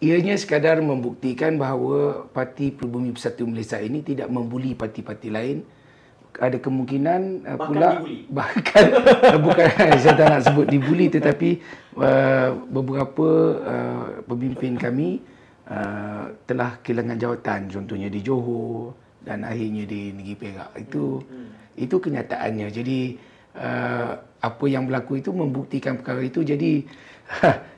[0.00, 5.60] Ianya sekadar membuktikan bahawa Parti Pribumi Persatu Malaysia ini tidak membuli parti-parti lain.
[6.40, 8.24] Ada kemungkinan uh, pula dibuli.
[8.40, 8.86] bahkan
[9.44, 9.68] bukan
[10.00, 11.60] saya tak nak sebut dibuli tetapi
[12.00, 13.28] uh, beberapa
[13.60, 15.20] uh, pemimpin kami
[15.68, 17.60] uh, telah kehilangan jawatan.
[17.68, 20.80] Contohnya di Johor dan akhirnya di Negeri Perak.
[20.80, 21.76] Itu hmm.
[21.76, 22.72] itu kenyataannya.
[22.72, 23.00] Jadi
[23.52, 26.40] uh, apa yang berlaku itu membuktikan perkara itu.
[26.40, 26.88] Jadi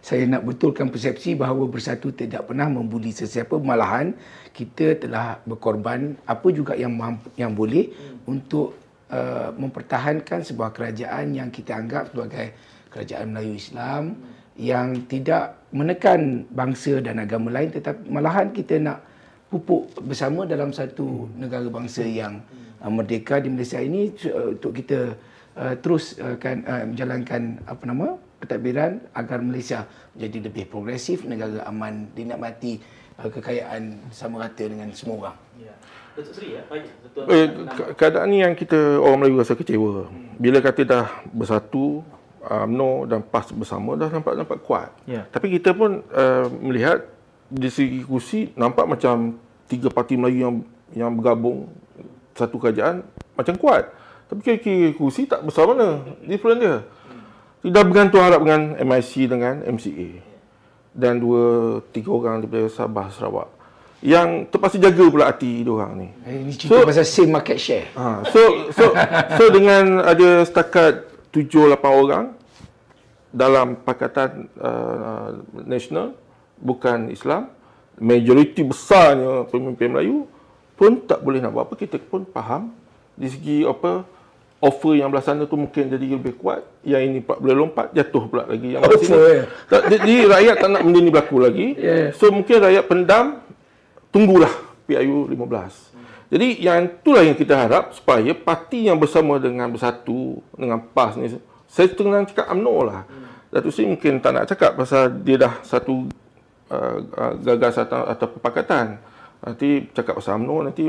[0.06, 4.16] saya nak betulkan persepsi bahawa bersatu tidak pernah membuli sesiapa malahan
[4.56, 8.32] kita telah berkorban apa juga yang mampu, yang boleh hmm.
[8.32, 8.76] untuk
[9.12, 12.56] uh, mempertahankan sebuah kerajaan yang kita anggap sebagai
[12.88, 14.56] kerajaan Melayu Islam hmm.
[14.56, 19.04] yang tidak menekan bangsa dan agama lain tetapi malahan kita nak
[19.52, 21.44] pupuk bersama dalam satu hmm.
[21.44, 22.40] negara bangsa yang
[22.80, 25.12] uh, merdeka di Malaysia ini uh, untuk kita
[25.60, 29.87] uh, terus uh, kan uh, menjalankan apa nama pentadbiran agar Malaysia
[30.18, 32.83] menjadi lebih progresif, negara aman, dinikmati
[33.22, 35.38] uh, kekayaan sama rata dengan semua orang.
[35.62, 35.74] Ya.
[36.12, 36.62] Datuk Seri ya,
[37.24, 37.48] eh,
[37.96, 40.11] keadaan ni yang kita orang Melayu rasa kecewa.
[40.37, 42.05] Bila kata dah bersatu,
[42.42, 44.90] UMNO dan PAS bersama dah nampak nampak kuat.
[45.07, 45.24] Ya.
[45.31, 47.07] Tapi kita pun uh, melihat
[47.46, 49.38] di segi kursi nampak macam
[49.70, 50.57] tiga parti Melayu yang
[50.92, 51.70] yang bergabung
[52.35, 53.07] satu kerajaan
[53.38, 53.88] macam kuat.
[54.28, 56.02] Tapi kira-kira kursi tak besar mana.
[56.24, 56.76] Different dia.
[57.62, 60.11] Tidak bergantung harap dengan MIC dengan MCA.
[60.92, 63.48] Dan dua, tiga orang daripada Sabah, Sarawak.
[64.03, 66.09] Yang terpaksa jaga pula hati dia orang ni.
[66.27, 67.87] Eh, ini cerita so, pasal same market share.
[67.94, 68.90] Ha, so, so,
[69.38, 72.25] so dengan ada setakat tujuh, lapan orang
[73.31, 76.18] dalam Pakatan uh, Nasional,
[76.59, 77.46] bukan Islam,
[78.03, 80.27] majoriti besarnya pemimpin Melayu
[80.75, 81.75] pun tak boleh nak buat apa.
[81.79, 82.75] Kita pun faham
[83.14, 84.03] di segi apa
[84.62, 88.46] offer yang belah sana tu mungkin jadi lebih kuat yang ini boleh lompat jatuh pula
[88.46, 89.46] lagi yang belah sini yeah.
[89.66, 92.14] tak, jadi rakyat tak nak benda ni berlaku lagi yeah.
[92.14, 93.42] so mungkin rakyat pendam
[94.14, 94.55] tunggulah
[94.87, 100.79] PIU 15 jadi yang itulah yang kita harap supaya parti yang bersama dengan bersatu dengan
[100.79, 101.27] PAS ni
[101.66, 103.51] saya tengah cakap UMNO lah hmm.
[103.53, 106.09] Datuk Seri mungkin tak nak cakap pasal dia dah satu
[106.70, 108.96] uh, uh, gagas atau, atau perpakatan
[109.42, 110.87] nanti cakap pasal UMNO nanti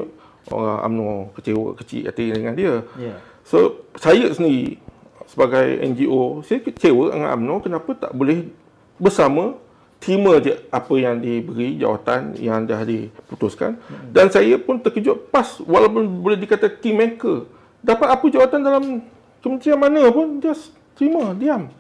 [0.54, 1.10] orang UMNO
[1.42, 3.33] kecewa kecil hati dengan dia yeah.
[3.44, 4.80] So, saya sendiri
[5.28, 8.48] sebagai NGO, saya kecewa dengan UMNO kenapa tak boleh
[9.02, 9.58] bersama
[10.04, 13.80] terima je apa yang diberi jawatan yang dah diputuskan.
[13.88, 14.12] Hmm.
[14.12, 17.48] dan saya pun terkejut pas walaupun boleh dikata kingmaker
[17.80, 18.84] dapat apa jawatan dalam
[19.40, 20.52] kementerian mana pun dia
[21.00, 21.72] terima diam.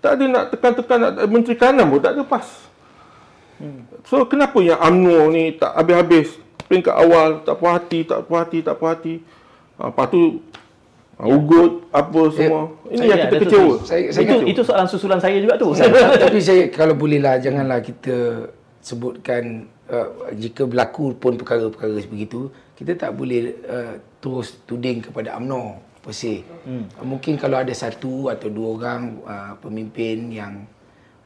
[0.00, 2.48] Tak ada nak tekan-tekan nak menteri kanan pun tak ada pas.
[3.60, 3.84] Hmm.
[4.08, 6.40] so kenapa yang UMNO ni tak habis-habis?
[6.66, 9.20] Peringkat awal tak puas hati tak puas hati tak puas hati.
[9.76, 10.40] Ha, lepas tu
[11.28, 12.62] ugut apa semua.
[12.90, 13.74] Ya, Ini yang kita kecewa.
[13.86, 15.70] Saya, saya itu, itu soalan susulan saya juga tu.
[16.26, 18.48] Tapi saya kalau bolehlah janganlah kita
[18.82, 25.78] sebutkan uh, jika berlaku pun perkara-perkara begitu, kita tak boleh uh, terus tuding kepada UMNO
[26.02, 26.42] per se.
[26.66, 26.90] Hmm.
[27.06, 30.66] Mungkin kalau ada satu atau dua orang uh, pemimpin yang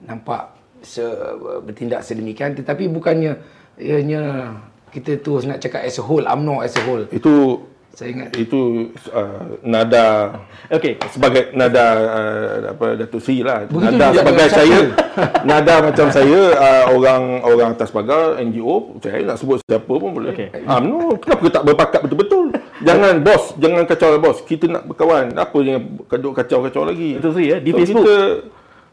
[0.05, 0.53] nampak
[0.85, 3.41] se, uh, bertindak sedemikian tetapi bukannya
[3.81, 4.53] ianya
[4.93, 7.09] kita terus nak cakap as a whole UMNO as a whole.
[7.09, 7.65] Itu
[7.97, 8.29] saya ingat.
[8.37, 10.37] Itu uh, nada.
[10.69, 11.01] Okey.
[11.09, 13.65] Sebagai nada uh, apa Datuk Sri lah.
[13.65, 14.81] Begitu nada sebagai saya.
[15.49, 20.37] Nada macam saya uh, orang orang atas pagar NGO saya nak sebut siapa pun boleh.
[20.37, 20.53] Okay.
[20.69, 22.47] um, no, kenapa kita tak berpakat betul-betul?
[22.85, 24.39] Jangan bos jangan kacau bos.
[24.45, 25.33] Kita nak berkawan.
[25.33, 27.17] Apa yang kacau-kacau lagi?
[27.17, 28.05] Datuk Sri ya di so, Facebook.
[28.05, 28.17] kita,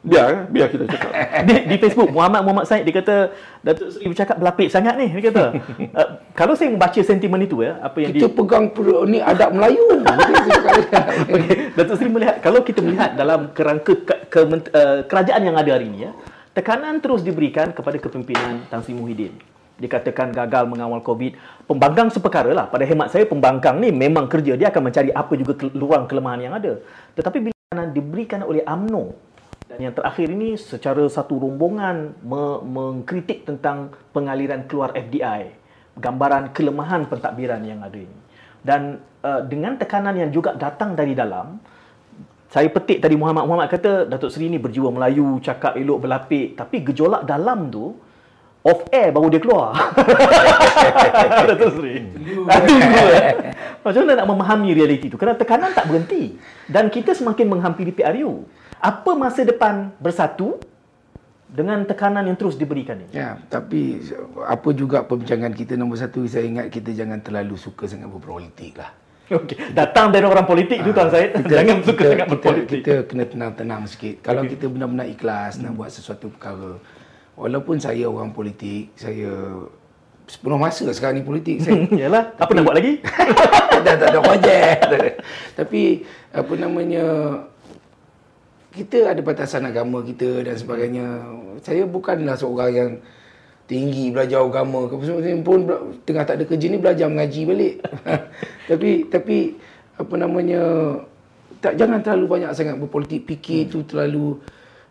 [0.03, 1.11] Biar biar kita cakap.
[1.47, 3.31] di, di Facebook Muhammad Muhammad Said dia kata
[3.63, 5.43] Datuk Seri bercakap berlapik sangat ni dia kata.
[5.95, 8.35] uh, kalau saya membaca sentimen itu ya, apa yang kita di...
[8.35, 8.67] pegang
[9.07, 10.03] ni adab Melayu.
[11.31, 11.71] okay.
[11.79, 15.87] Datuk Seri melihat kalau kita melihat dalam kerangka ke, ke, uh, kerajaan yang ada hari
[15.87, 16.11] ini ya,
[16.51, 19.31] tekanan terus diberikan kepada kepimpinan Tan Sri Muhyiddin.
[19.79, 21.63] Dikatakan gagal mengawal COVID.
[21.65, 22.67] Pembangkang seperkara lah.
[22.69, 24.53] Pada hemat saya, pembangkang ni memang kerja.
[24.53, 26.77] Dia akan mencari apa juga ruang kelemahan yang ada.
[27.17, 29.32] Tetapi bila diberikan oleh AMNO
[29.73, 35.49] dan yang terakhir ini secara satu rombongan me- mengkritik tentang pengaliran keluar FDI,
[35.97, 38.17] gambaran kelemahan pentadbiran yang ada ini.
[38.61, 41.57] Dan uh, dengan tekanan yang juga datang dari dalam,
[42.53, 46.85] saya petik tadi Muhammad Muhammad kata Datuk Seri ini berjiwa Melayu, cakap elok berlapik, tapi
[46.85, 47.97] gejolak dalam tu
[48.61, 49.73] off air baru dia keluar.
[51.49, 52.13] Datuk Seri.
[53.81, 55.17] Macam mana nak memahami realiti itu?
[55.17, 56.37] Kerana tekanan tak berhenti.
[56.69, 58.45] Dan kita semakin menghampiri PRU.
[58.83, 60.59] Apa masa depan bersatu
[61.47, 63.15] dengan tekanan yang terus diberikan ini?
[63.15, 64.03] Ya, tapi
[64.43, 68.91] apa juga perbincangan kita nombor satu, saya ingat kita jangan terlalu suka sangat berpolitik lah.
[69.31, 69.71] Okey.
[69.71, 71.31] Datang dari orang politik itu Tuan Syed.
[71.47, 72.79] Jangan suka kita, sangat kita, berpolitik.
[72.83, 74.15] kita kena tenang-tenang sikit.
[74.19, 76.75] Kalau kita benar-benar ikhlas nak buat sesuatu perkara,
[77.39, 79.31] walaupun saya orang politik, saya
[80.27, 82.99] sepenuh masa sekarang ni politik saya Yalah, apa nak buat lagi?
[83.87, 84.77] dah tak ada projek.
[85.59, 85.81] Tapi
[86.35, 87.05] apa namanya
[88.73, 91.05] kita ada batasan agama kita dan sebagainya.
[91.61, 92.91] Saya bukanlah seorang yang
[93.69, 94.99] tinggi belajar agama ke
[95.45, 95.63] pun
[96.03, 97.75] tengah tak ada kerja ni belajar mengaji balik.
[98.69, 99.37] tapi tapi
[99.93, 100.61] apa namanya
[101.63, 104.41] tak jangan terlalu banyak sangat berpolitik fikir tu terlalu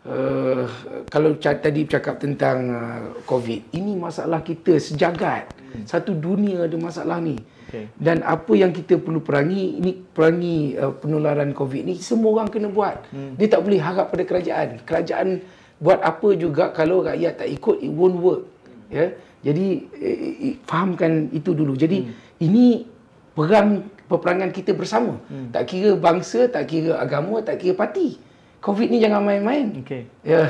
[0.09, 0.65] uh,
[1.11, 5.53] kalau ca- tadi bercakap tentang uh, covid ini masalah kita sejagat
[5.85, 7.37] satu dunia ada masalah ni
[7.73, 7.89] Okey.
[7.97, 12.69] dan apa yang kita perlu perangi ini perangi uh, penularan covid ni semua orang kena
[12.69, 13.33] buat hmm.
[13.33, 15.41] dia tak boleh harap pada kerajaan kerajaan
[15.81, 18.45] buat apa juga kalau rakyat tak ikut it won't work
[18.93, 19.09] ya
[19.41, 19.65] jadi
[19.97, 20.17] eh,
[20.53, 22.45] eh, fahamkan itu dulu jadi hmm.
[22.45, 22.85] ini
[23.33, 25.49] perang peperangan kita bersama hmm.
[25.49, 28.21] tak kira bangsa tak kira agama tak kira parti
[28.63, 30.07] covid ni jangan main-main Okey.
[30.23, 30.47] Ya,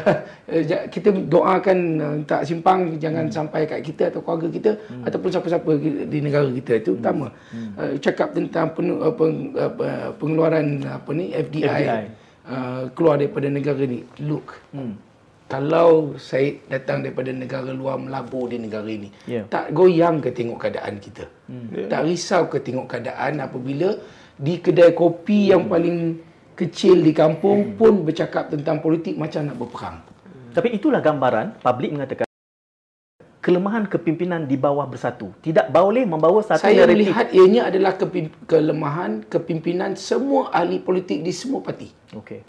[0.70, 3.34] ja- kita doakan uh, tak simpang jangan hmm.
[3.34, 5.10] sampai kat kita atau keluarga kita hmm.
[5.10, 5.72] ataupun siapa-siapa
[6.06, 7.34] di negara kita itu utama.
[7.50, 7.74] Hmm.
[7.74, 12.04] Uh, cakap tentang penu, uh, peng, uh, pengeluaran apa ni FDI, FDI.
[12.46, 14.06] Uh, keluar daripada negara ni.
[14.22, 14.62] Look.
[14.70, 14.94] Hmm.
[15.50, 19.46] Kalau saya datang daripada negara luar melabur di negara ini, Ya.
[19.50, 21.26] tak goyang ke tengok keadaan kita.
[21.50, 21.90] Hmm.
[21.90, 23.98] Tak risau ke tengok keadaan apabila
[24.38, 26.18] di kedai kopi yang paling
[26.54, 29.98] kecil di kampung pun bercakap tentang politik macam nak berperang.
[30.54, 32.30] Tapi itulah gambaran publik mengatakan
[33.44, 35.36] kelemahan kepimpinan di bawah bersatu.
[35.44, 36.96] Tidak boleh membawa satu Saya naratif.
[36.96, 41.92] melihat ianya adalah kepim- kelemahan kepimpinan semua ahli politik di semua parti.
[42.16, 42.46] Okey.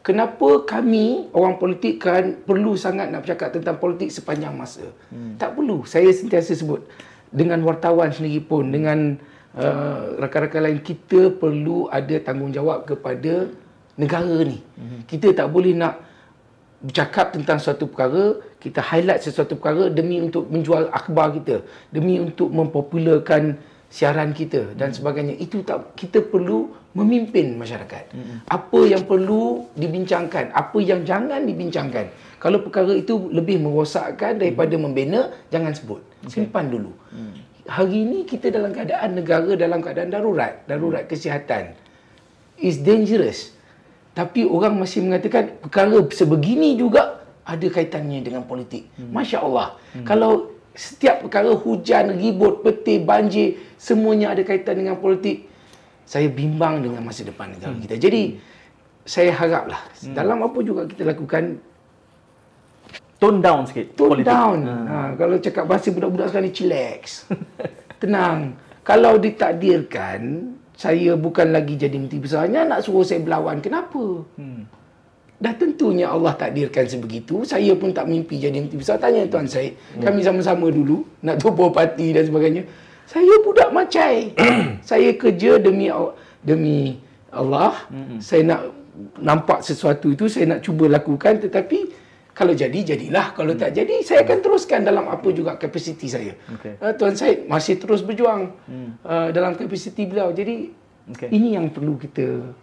[0.00, 4.88] Kenapa kami orang politik kan perlu sangat nak bercakap tentang politik sepanjang masa?
[5.12, 5.36] Hmm.
[5.36, 5.84] Tak perlu.
[5.84, 6.80] Saya sentiasa sebut
[7.28, 9.20] dengan wartawan sendiri pun dengan
[9.56, 13.48] uh, rakan-rakan lain kita perlu ada tanggungjawab kepada
[13.96, 14.60] negara ni.
[14.76, 15.00] Hmm.
[15.08, 16.04] Kita tak boleh nak
[16.78, 22.54] bercakap tentang suatu perkara, kita highlight sesuatu perkara demi untuk menjual akhbar kita, demi untuk
[22.54, 23.58] mempopularkan
[23.90, 25.34] siaran kita dan sebagainya.
[25.42, 28.14] Itu tak kita perlu memimpin masyarakat.
[28.46, 32.06] Apa yang perlu dibincangkan, apa yang jangan dibincangkan.
[32.38, 35.98] Kalau perkara itu lebih merosakkan daripada membina, jangan sebut.
[36.30, 36.94] Simpan dulu.
[37.68, 41.76] Hari ini kita dalam keadaan negara dalam keadaan darurat, darurat kesihatan.
[42.56, 43.52] Is dangerous.
[44.16, 48.88] Tapi orang masih mengatakan perkara sebegini juga ada kaitannya dengan politik.
[48.96, 49.12] Hmm.
[49.12, 49.76] Masya Allah.
[49.94, 50.02] Hmm.
[50.08, 55.46] Kalau setiap perkara hujan, ribut, petir, banjir, semuanya ada kaitan dengan politik,
[56.08, 57.82] saya bimbang dengan masa depan negara hmm.
[57.84, 57.94] kita.
[58.00, 58.22] Jadi,
[59.08, 60.16] saya haraplah hmm.
[60.16, 61.60] dalam apa juga kita lakukan,
[63.18, 64.30] Tone down sikit tone politik.
[64.30, 64.58] down.
[64.62, 67.26] Ha, kalau cakap bahasa budak-budak sekarang ni, chillax.
[68.02, 68.54] Tenang.
[68.86, 73.58] Kalau ditakdirkan, saya bukan lagi jadi menteri besarnya nak suruh saya berlawan.
[73.58, 74.22] Kenapa?
[74.38, 74.70] Hmm.
[75.42, 77.42] Dah tentunya Allah takdirkan sebegitu.
[77.42, 79.02] Saya pun tak mimpi jadi menteri besar.
[79.02, 79.74] Tanya Tuan Syed.
[79.98, 82.62] Kami sama-sama dulu nak tubuh parti dan sebagainya.
[83.02, 84.30] Saya budak macai.
[84.94, 85.90] saya kerja demi
[86.46, 87.02] demi
[87.34, 87.74] Allah.
[88.22, 88.62] Saya nak
[89.18, 91.90] nampak sesuatu itu saya nak cuba lakukan tetapi
[92.38, 96.38] kalau jadi jadilah kalau tak jadi saya akan teruskan dalam apa juga kapasiti saya.
[96.54, 96.78] Okey.
[96.78, 98.54] Uh, Tuan Syed masih terus berjuang
[99.02, 100.30] uh, dalam kapasiti beliau.
[100.30, 100.70] Jadi
[101.10, 101.34] Okey.
[101.34, 102.54] ini yang perlu kita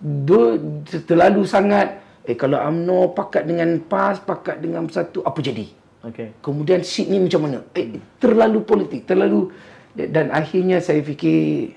[0.00, 0.56] do,
[1.04, 5.68] terlalu sangat eh kalau UMNO pakat dengan PAS, pakat dengan satu apa jadi?
[6.08, 6.40] Okey.
[6.40, 7.68] Kemudian seat ni macam mana?
[7.76, 9.52] Eh, terlalu politik, terlalu
[9.92, 11.76] dan akhirnya saya fikir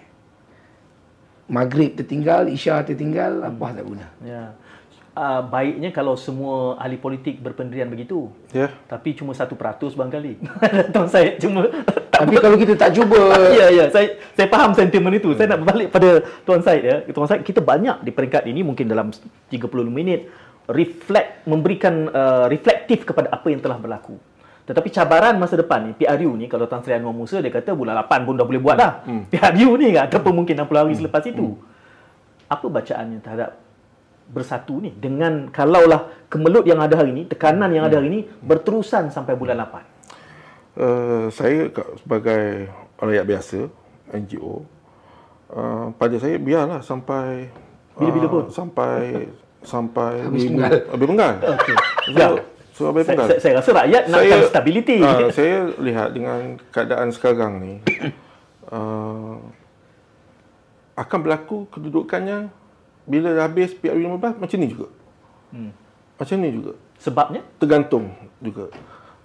[1.52, 4.08] maghrib tertinggal, isya tertinggal, apa tak guna.
[4.24, 4.56] Ya.
[5.12, 8.32] Uh, baiknya kalau semua ahli politik berpendirian begitu.
[8.56, 8.72] Ya.
[8.88, 10.40] Tapi cuma 1% barangkali.
[10.96, 11.68] Tuan saya cuma
[12.08, 13.20] Tapi kalau kita tak cuba
[13.60, 15.36] ya ya saya saya faham sentimen itu.
[15.36, 16.96] Saya nak berbalik pada Tuan Said ya.
[17.12, 19.60] Tuan Said kita banyak di peringkat ini mungkin dalam 30
[19.92, 20.32] minit
[20.72, 24.16] reflect memberikan uh, reflektif kepada apa yang telah berlaku.
[24.64, 28.00] Tetapi cabaran masa depan ni PRU ni kalau Tan Sri Anwar Musa dia kata bulan
[28.08, 29.04] 8 pun dah boleh buat dah.
[29.04, 29.28] Hmm.
[29.28, 31.60] PRU ni kan ataupun mungkin 60 hari selepas itu.
[32.48, 33.60] Apa bacaannya terhadap
[34.28, 39.10] bersatu ni dengan kalaulah kemelut yang ada hari ini, tekanan yang ada hari ini berterusan
[39.10, 39.82] sampai bulan 8.
[40.72, 43.60] Uh, saya ka- sebagai rakyat biasa,
[44.14, 44.64] NGO,
[45.52, 47.52] uh, pada saya biarlah sampai
[47.92, 48.44] Bila-bila uh, pun?
[48.48, 49.28] sampai
[49.62, 50.72] sampai Habis penggal.
[50.88, 51.34] habis penggal.
[51.54, 51.76] Okey.
[52.12, 52.28] So,
[52.72, 53.28] Surabaya Saya, Penggal.
[53.28, 54.98] saya, saya rasa rakyat nakkan stabiliti.
[55.04, 56.40] ah, saya lihat dengan
[56.72, 57.74] keadaan sekarang ni
[58.72, 59.36] uh,
[61.04, 62.48] akan berlaku kedudukannya
[63.06, 64.88] bila dah habis PRU15 macam ni juga.
[65.52, 65.72] Hmm.
[66.18, 66.74] Macam ni juga.
[67.02, 67.42] Sebabnya?
[67.58, 68.70] Tergantung juga.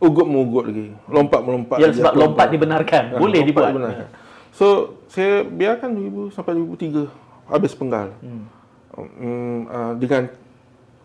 [0.01, 0.93] Ugut mengugut lagi.
[1.09, 1.77] Lompat melompat.
[1.81, 3.16] Ya, sebab lompat dibenarkan.
[3.16, 3.70] Ah, Boleh lompat dibuat.
[3.72, 4.09] dibenarkan.
[4.57, 4.66] So,
[5.12, 8.09] saya biarkan 2000 sampai 2003 habis penggal.
[8.24, 8.45] Hmm.
[8.97, 10.33] Um, uh, dengan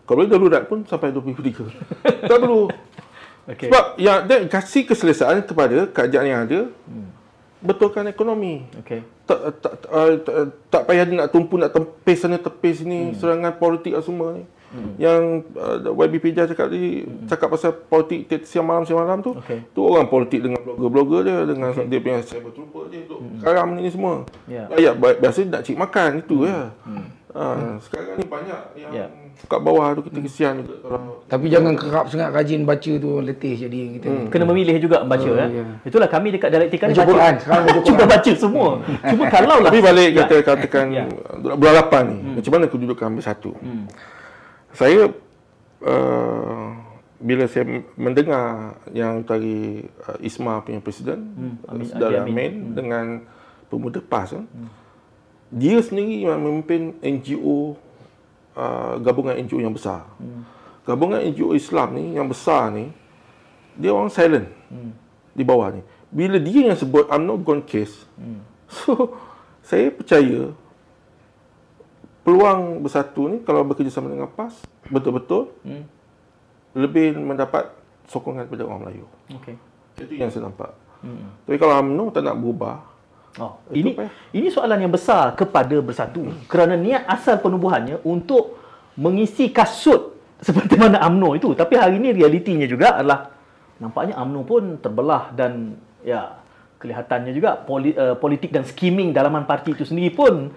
[0.08, 2.28] kalau darurat pun sampai 2003.
[2.28, 2.68] tak perlu.
[3.52, 3.68] Okey.
[3.68, 7.08] Sebab yang dia kasih keselesaan kepada kerajaan yang ada hmm.
[7.62, 8.66] Betulkan ekonomi.
[8.82, 9.00] Okey.
[9.22, 10.34] Tak, tak, tak, uh, tak,
[10.68, 13.16] tak payah nak tumpu nak tepis sana tepis sini hmm.
[13.16, 14.44] serangan politik lah semua ni.
[14.72, 14.96] Hmm.
[14.96, 17.28] Yang uh, YB Pija cakap tadi hmm.
[17.28, 19.38] cakap pasal politik siang malam siang malam tu.
[19.38, 19.62] Okey.
[19.70, 21.86] Tu orang politik dengan blogger-blogger dia dengan okay.
[21.86, 23.40] dia punya cyber trooper dia duk hmm.
[23.46, 24.26] karam ni semua.
[24.50, 26.48] Rakyat bi- biasa nak cik makan itu hmm.
[26.50, 26.58] ya.
[26.82, 27.06] Hmm.
[27.32, 29.06] Uh, sekarang ni banyak yang Ya.
[29.42, 33.56] kat bawah tu kita kesian juga kalau Tapi jangan kerap sangat rajin baca tu letih
[33.56, 34.06] jadi kita.
[34.06, 34.26] Hmm.
[34.28, 35.48] Kena memilih juga membaca Oh, eh.
[35.50, 35.64] ya.
[35.82, 37.34] Itulah kami dekat dialektika ni Baca Quran.
[37.40, 38.70] Baca Cuba baca semua.
[39.10, 41.04] Cuma kalau lah Tapi balik kita katakan Ya.
[41.50, 43.56] bulan 8 ni, macam mana kedudukan bersatu?
[43.56, 43.88] Hmm.
[44.70, 45.08] Saya
[45.82, 46.64] uh,
[47.16, 47.64] bila saya
[47.94, 48.44] mendengar
[48.90, 52.28] yang tadi uh, Isma punya presiden, Hmm, Amin- Saudara Amin.
[52.28, 53.04] Amin dengan
[53.68, 54.44] pemuda PAS, kan,
[55.52, 57.76] dia sendiri yang memimpin NGO
[58.56, 60.08] uh, gabungan NGO yang besar.
[60.16, 60.48] Hmm.
[60.82, 62.88] Gabungan NGO Islam ni yang besar ni
[63.76, 64.96] dia orang silent Hmm.
[65.36, 65.84] di bawah ni.
[66.08, 68.08] Bila dia yang sebut I'm not gone case.
[68.72, 69.12] So
[69.60, 70.56] saya percaya
[72.24, 74.56] peluang bersatu ni kalau bekerjasama dengan PAS
[74.88, 75.84] betul-betul Hmm.
[76.72, 77.68] lebih mendapat
[78.08, 79.06] sokongan daripada orang Melayu.
[79.36, 79.54] Okey.
[80.00, 80.72] Itu yang saya nampak.
[81.04, 81.28] Hmm.
[81.44, 82.80] Tapi kalau UMNO tak nak berubah,
[83.40, 84.10] Oh, ini apa ya?
[84.36, 88.60] ini soalan yang besar kepada bersatu kerana niat asal penubuhannya untuk
[89.00, 93.32] mengisi kasut seperti mana AMNO itu tapi hari ini realitinya juga adalah
[93.80, 96.42] nampaknya AMNO pun terbelah dan ya
[96.82, 100.50] kelihatannya juga poli, uh, politik dan skimming dalaman parti itu sendiri pun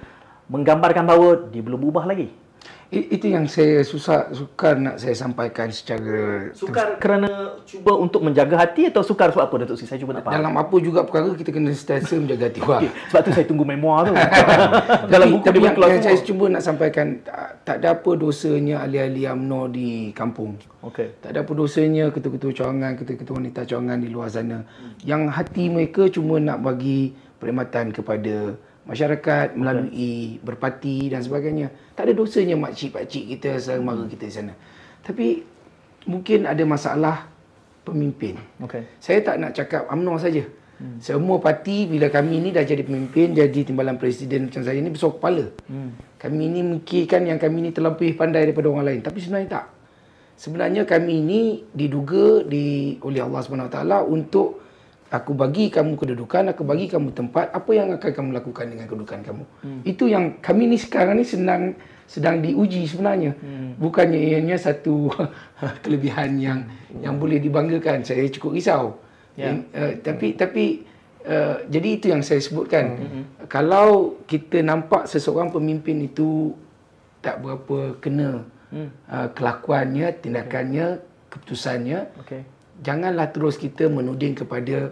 [0.49, 2.33] menggambarkan bahawa dia belum berubah lagi.
[3.03, 8.87] Itu yang saya susah sukar nak saya sampaikan secara Sukar kerana cuba untuk menjaga hati
[8.87, 9.89] atau sukar sebab apa Datuk Sri?
[9.89, 10.39] Saya cuba nak faham.
[10.39, 12.81] dalam apa juga perkara kita kena sentiasa menjaga hati orang.
[12.87, 14.13] Okey, sebab tu saya tunggu memoir tu.
[15.13, 18.75] dalam buku tapi dia yang, yang saya cuba nak sampaikan tak, tak ada apa dosanya
[18.87, 20.55] ahli-ahli UMNO di kampung.
[20.85, 21.19] Okey.
[21.19, 24.63] Tak ada apa dosanya ketua-ketua cawangan, ketua-ketua wanita cawangan di luar sana.
[25.03, 28.55] Yang hati mereka cuma nak bagi perkhidmatan kepada
[28.85, 31.73] masyarakat melalui berparti dan sebagainya.
[31.97, 34.53] Tak ada dosanya makcik-pakcik kita, saudara mara kita di sana.
[35.01, 35.41] Tapi
[36.05, 37.25] mungkin ada masalah
[37.81, 38.37] pemimpin.
[38.61, 38.85] Okey.
[39.01, 40.45] Saya tak nak cakap UMNO saja.
[40.75, 40.99] Hmm.
[40.99, 45.15] Semua parti bila kami ni dah jadi pemimpin, jadi timbalan presiden macam saya ni besar
[45.15, 45.45] kepala.
[45.71, 45.95] Hmm.
[46.19, 49.01] Kami ni mikirkan yang kami ni terlampau pandai daripada orang lain.
[49.01, 49.65] Tapi sebenarnya tak.
[50.35, 53.79] Sebenarnya kami ni diduga di oleh Allah SWT
[54.11, 54.64] untuk
[55.13, 59.21] aku bagi kamu kedudukan, aku bagi kamu tempat, apa yang akan kamu lakukan dengan kedudukan
[59.21, 59.43] kamu.
[59.61, 59.81] Hmm.
[59.85, 63.33] Itu yang kami ni sekarang ni senang sedang diuji sebenarnya.
[63.37, 63.77] Hmm.
[63.77, 65.09] Bukannya ianya satu
[65.83, 66.59] kelebihan yang
[67.01, 68.01] yang boleh dibanggakan.
[68.05, 68.97] Saya cukup risau.
[69.35, 69.67] Yeah.
[69.75, 70.87] Uh, tapi tapi
[71.27, 72.85] uh, jadi itu yang saya sebutkan.
[72.97, 73.23] Hmm.
[73.45, 76.53] Kalau kita nampak seseorang pemimpin itu
[77.21, 78.89] tak berapa kena hmm.
[79.09, 81.01] uh, kelakuannya, tindakannya,
[81.33, 82.54] keputusannya, Okey.
[82.83, 84.91] Janganlah terus kita menuding kepada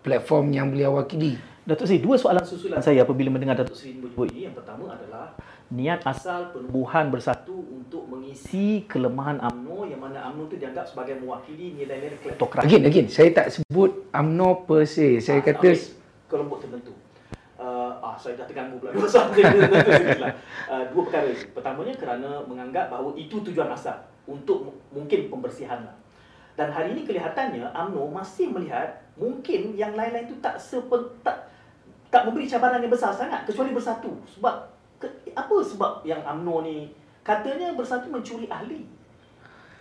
[0.00, 1.36] platform yang beliau wakili.
[1.62, 4.50] Datuk Seri, dua soalan susulan saya apabila mendengar Datuk Seri menyebut ini.
[4.50, 5.38] Yang pertama adalah
[5.70, 11.78] niat asal penubuhan bersatu untuk mengisi kelemahan UMNO yang mana UMNO itu dianggap sebagai mewakili
[11.78, 12.66] nilai-nilai kleptokrasi.
[12.66, 15.22] Again, again, saya tak sebut UMNO per se.
[15.22, 15.78] Saya kata okay.
[16.26, 16.92] kelompok tertentu.
[17.62, 19.38] Uh, ah, saya dah terganggu pula dua soalan.
[20.72, 21.46] Uh, dua perkara ini.
[21.52, 25.94] Pertamanya kerana menganggap bahawa itu tujuan asal untuk m- mungkin pembersihan lah.
[26.52, 31.48] Dan hari ini kelihatannya UMNO masih melihat mungkin yang lain-lain itu tak sepen, tak
[32.12, 34.12] tak memberi cabaran yang besar sangat kecuali bersatu.
[34.36, 34.68] Sebab
[35.00, 36.76] ke, apa sebab yang UMNO ni
[37.24, 38.84] katanya bersatu mencuri ahli.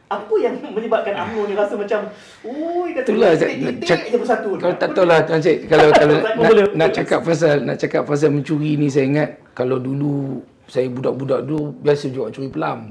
[0.08, 2.08] Apa yang menyebabkan UMNO ni rasa macam,
[2.48, 4.50] oi kata Itulah titik-titik cak- je bersatu.
[4.56, 8.32] Kalau tak tahu lah Tuan Cik kalau kalau nak, nak cakap pasal nak cakap pasal
[8.32, 10.40] mencuri ni saya ingat kalau dulu
[10.72, 12.88] saya budak-budak dulu biasa juga curi pelam.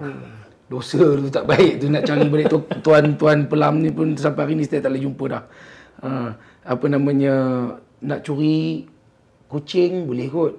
[0.71, 4.55] Dosa tu tak baik tu nak cari balik tu tuan-tuan pelam ni pun sampai hari
[4.55, 5.45] ni saya tak boleh jumpa dah.
[6.01, 6.09] Ha,
[6.63, 7.35] apa namanya
[8.07, 8.87] nak curi
[9.51, 10.55] kucing boleh kot.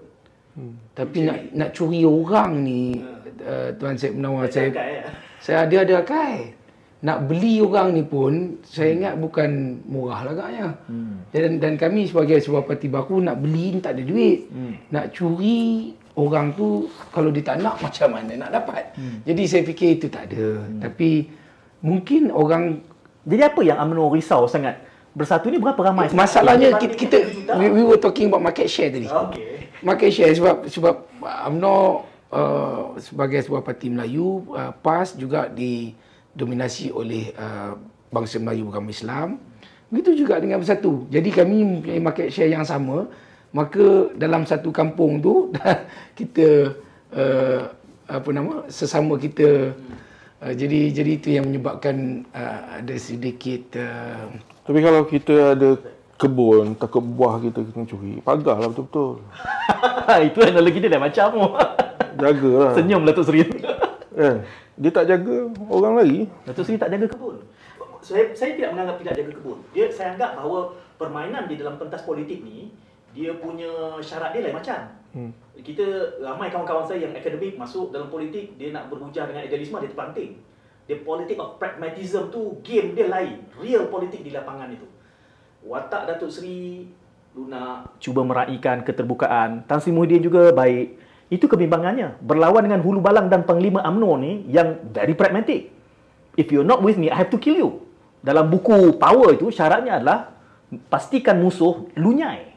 [0.59, 0.76] Hmm.
[0.91, 2.99] Tapi nak nak curi orang ni
[3.39, 5.03] uh, tuan Syed Menawar saya Cakap, ya.
[5.39, 6.59] saya ada ada kai.
[7.01, 10.68] Nak beli orang ni pun saya ingat bukan murah lah agaknya.
[10.91, 11.24] Hmm.
[11.32, 14.51] Dan dan kami sebagai sebuah parti baru nak beli ni tak ada duit.
[14.51, 14.76] Hmm.
[14.91, 18.91] Nak curi orang tu kalau dia tak nak macam mana nak dapat.
[18.99, 19.24] Hmm.
[19.24, 20.59] Jadi saya fikir itu tak ada.
[20.64, 20.80] Hmm.
[20.84, 21.32] Tapi
[21.84, 22.84] mungkin orang
[23.22, 24.82] Jadi apa yang UMNO risau sangat?
[25.14, 26.09] Bersatu ni berapa ramai?
[26.09, 27.18] masalahnya kita, kita
[27.53, 29.05] we, we were talking about market share tadi.
[29.05, 29.70] Okey.
[29.86, 31.78] Market share sebab sebab UMNO
[32.34, 37.78] uh, sebagai sebuah parti Melayu uh, PAS juga didominasi oleh uh,
[38.09, 39.38] bangsa Melayu beragama Islam.
[39.91, 41.05] Begitu juga dengan Bersatu.
[41.12, 43.05] Jadi kami mempunyai market share yang sama.
[43.52, 45.52] Maka dalam satu kampung tu
[46.20, 46.76] kita
[47.12, 47.62] uh,
[48.08, 49.76] apa nama sesama kita
[50.39, 54.32] uh, jadi jadi itu yang menyebabkan uh, ada sedikit uh,
[54.64, 55.70] Tapi kalau kita ada
[56.22, 59.26] kebun, takut buah kita kena curi, pagarlah betul-betul.
[60.30, 61.58] Itu analogi dia dah macam.
[62.22, 62.72] Jagalah.
[62.78, 63.41] Senyum Datuk Seri.
[64.14, 64.45] Kan?
[64.78, 66.20] Dia tak jaga orang lagi.
[66.45, 67.41] Datuk Seri tak jaga kebun.
[68.06, 69.58] Saya, saya tidak menganggap tidak jaga kebun.
[69.74, 70.60] Dia saya anggap bahawa
[71.02, 72.70] permainan di dalam pentas politik ni
[73.12, 74.80] dia punya syarat dia lain macam.
[75.12, 75.32] Hmm.
[75.59, 79.91] Kita ramai kawan-kawan saya yang akademik masuk dalam politik dia nak berhujah dengan idealisme dia
[79.91, 80.39] terpanting.
[80.88, 83.45] Dia politik of pragmatism tu game dia lain.
[83.59, 84.88] Real politik di lapangan itu.
[85.62, 86.89] Watak Datuk Seri
[87.32, 89.64] Luna cuba meraihkan keterbukaan.
[89.64, 90.99] Tan Sri Muhyiddin juga baik.
[91.32, 92.20] Itu kebimbangannya.
[92.20, 95.72] Berlawan dengan Hulu Balang dan Panglima UMNO ni yang very pragmatic.
[96.36, 97.70] If you're not with me, I have to kill you.
[98.20, 100.36] Dalam buku Power itu syaratnya adalah
[100.91, 102.51] pastikan musuh lunyai.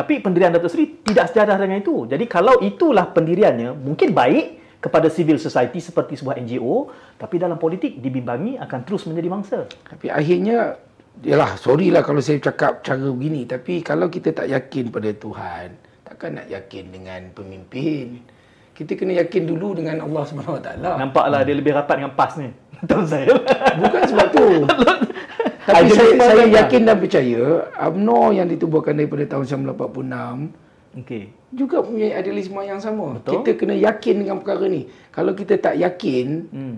[0.00, 2.08] Tapi pendirian Datuk Seri tidak sejadah dengan itu.
[2.08, 6.88] Jadi kalau itulah pendiriannya, mungkin baik kepada civil society seperti sebuah NGO,
[7.20, 9.58] tapi dalam politik dibimbangi akan terus menjadi mangsa.
[9.68, 10.80] Tapi akhirnya
[11.20, 13.44] Yalah, sorry lah kalau saya cakap cara begini.
[13.44, 15.68] Tapi kalau kita tak yakin pada Tuhan,
[16.00, 18.24] takkan nak yakin dengan pemimpin.
[18.72, 20.80] Kita kena yakin dulu dengan Allah SWT.
[20.80, 22.48] Nampaklah dia lebih rapat dengan PAS ni.
[22.88, 23.36] Tahu saya.
[23.76, 24.46] Bukan sebab tu.
[25.60, 26.56] Tapi saya, saya kan?
[26.64, 27.42] yakin dan percaya
[27.84, 30.56] UMNO yang ditubuhkan daripada tahun 1946
[31.04, 31.22] Okey.
[31.52, 33.20] juga punya idealisme yang sama.
[33.20, 33.44] Betul.
[33.44, 34.88] Kita kena yakin dengan perkara ni.
[35.12, 36.76] Kalau kita tak yakin, Hmm.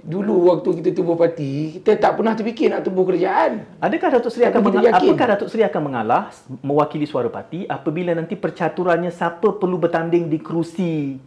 [0.00, 3.66] dulu waktu kita tubuh parti, kita tak pernah terfikir nak tubuh kerajaan.
[3.76, 5.10] Adakah Datuk Seri Tapi akan mengalah, yakin.
[5.12, 6.22] apakah Datuk Seri akan mengalah
[6.62, 11.18] mewakili suara parti apabila nanti percaturannya siapa perlu bertanding di kerusi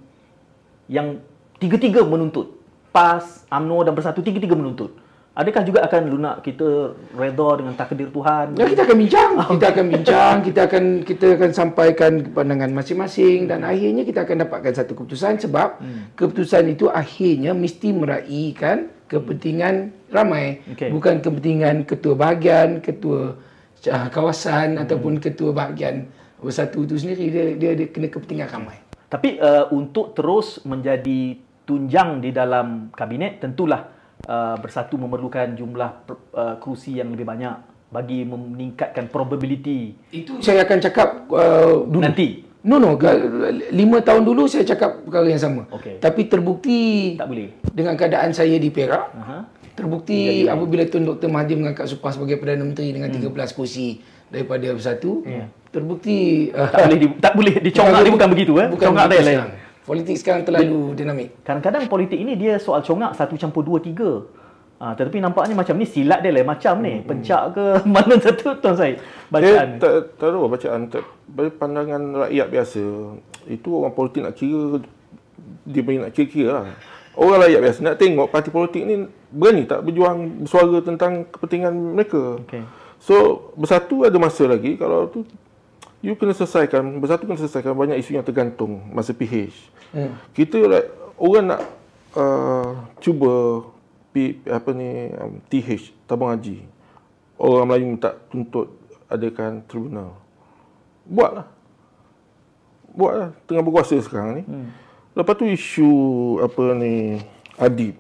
[0.88, 1.20] yang
[1.60, 2.49] tiga-tiga menuntut.
[2.89, 5.03] PAS, UMNO dan Bersatu tiga-tiga menuntut.
[5.34, 8.53] Adakah juga akan lunak kita redha dengan takdir Tuhan?
[8.53, 13.65] Ya kita akan bincang, kita akan bincang, kita akan kita akan sampaikan pandangan masing-masing dan
[13.65, 15.81] akhirnya kita akan dapatkan satu keputusan sebab
[16.13, 20.93] keputusan itu akhirnya mesti meraihkan kepentingan ramai, Okey.
[20.93, 23.34] bukan kepentingan ketua bahagian, ketua
[23.89, 26.13] uh, kawasan ataupun ketua bahagian
[26.45, 27.34] bersatu itu sendiri.
[27.34, 28.77] Dia dia, dia kena kepentingan ramai.
[29.09, 33.92] Tapi uh, untuk terus menjadi tunjang di dalam kabinet tentulah
[34.28, 35.91] uh, bersatu memerlukan jumlah
[36.34, 37.55] uh, kerusi yang lebih banyak
[37.93, 42.01] bagi meningkatkan probability Itu saya akan cakap uh, dulu.
[42.01, 42.41] nanti.
[42.63, 43.19] No no, ga-
[43.69, 45.67] lima tahun dulu saya cakap perkara yang sama.
[45.67, 45.99] Okey.
[45.99, 46.80] Tapi terbukti
[47.19, 47.51] Tak boleh.
[47.76, 49.39] dengan keadaan saya di Perak, Aha.
[49.76, 51.28] terbukti apabila Tun Dr.
[51.28, 53.99] Mahathir mengangkat Supah sebagai Perdana Menteri dengan 13 kursi
[54.32, 55.28] daripada Bersatu,
[55.69, 58.67] terbukti uh, Tak boleh di, tak boleh dicongak dia bukan begitu eh.
[58.71, 59.62] Bukan congak dia begitu lain.
[59.84, 61.43] Politik sekarang terlalu dinamik.
[61.43, 64.23] Kadang-kadang politik ini dia soal congak satu campur dua tiga.
[64.84, 67.03] Ha, tetapi nampaknya macam ni silat dia lain macam ni.
[67.03, 68.95] Pencak ke mana satu tuan saya
[69.27, 69.79] bacaan.
[69.79, 70.79] tak, tak tahu bacaan.
[70.88, 72.84] Tak, dari pandangan rakyat biasa,
[73.47, 74.84] itu orang politik nak kira,
[75.67, 76.65] dia punya nak kira-kira lah.
[77.13, 78.95] Orang rakyat biasa nak tengok parti politik ni
[79.29, 82.43] berani tak berjuang bersuara tentang kepentingan mereka.
[82.43, 82.63] Okey.
[83.03, 83.15] So,
[83.59, 84.79] bersatu ada masa lagi.
[84.79, 85.27] Kalau tu,
[86.04, 89.56] you kena selesaikan, bersatu kena selesaikan banyak isu yang tergantung masa PH.
[89.95, 90.20] Hmm.
[90.36, 91.62] Kita like, orang nak
[92.20, 93.64] uh, cuba
[94.12, 96.68] P, apa ni um, TH tabung haji.
[97.39, 98.76] Orang Melayu minta tuntut
[99.08, 100.20] adakan tribunal.
[101.08, 101.47] Buatlah.
[102.93, 104.43] Buatlah tengah berkuasa sekarang ni.
[104.43, 104.70] Hmm.
[105.16, 105.91] Lepas tu isu
[106.43, 107.24] apa ni
[107.56, 107.95] adib.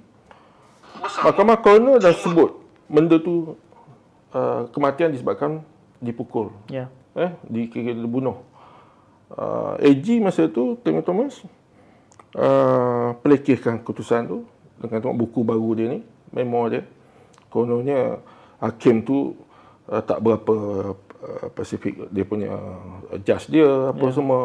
[1.23, 3.55] Mahkamah Coroner dah sebut benda tu
[4.35, 5.63] uh, kematian disebabkan
[6.03, 6.91] dipukul Ya.
[7.13, 8.41] Eh dikira dibunuh.
[9.33, 11.41] Uh, AG masa tu Temi Thomas
[12.37, 14.45] uh, pelekehkan keputusan tu
[14.77, 15.99] dengan tengok buku baru dia ni,
[16.33, 16.85] memo dia.
[17.49, 18.17] Kononnya
[18.61, 19.37] hakim tu
[19.89, 20.55] uh, tak berapa
[21.23, 24.13] uh, Pasifik dia punya uh, judge dia apa yeah.
[24.13, 24.41] semua.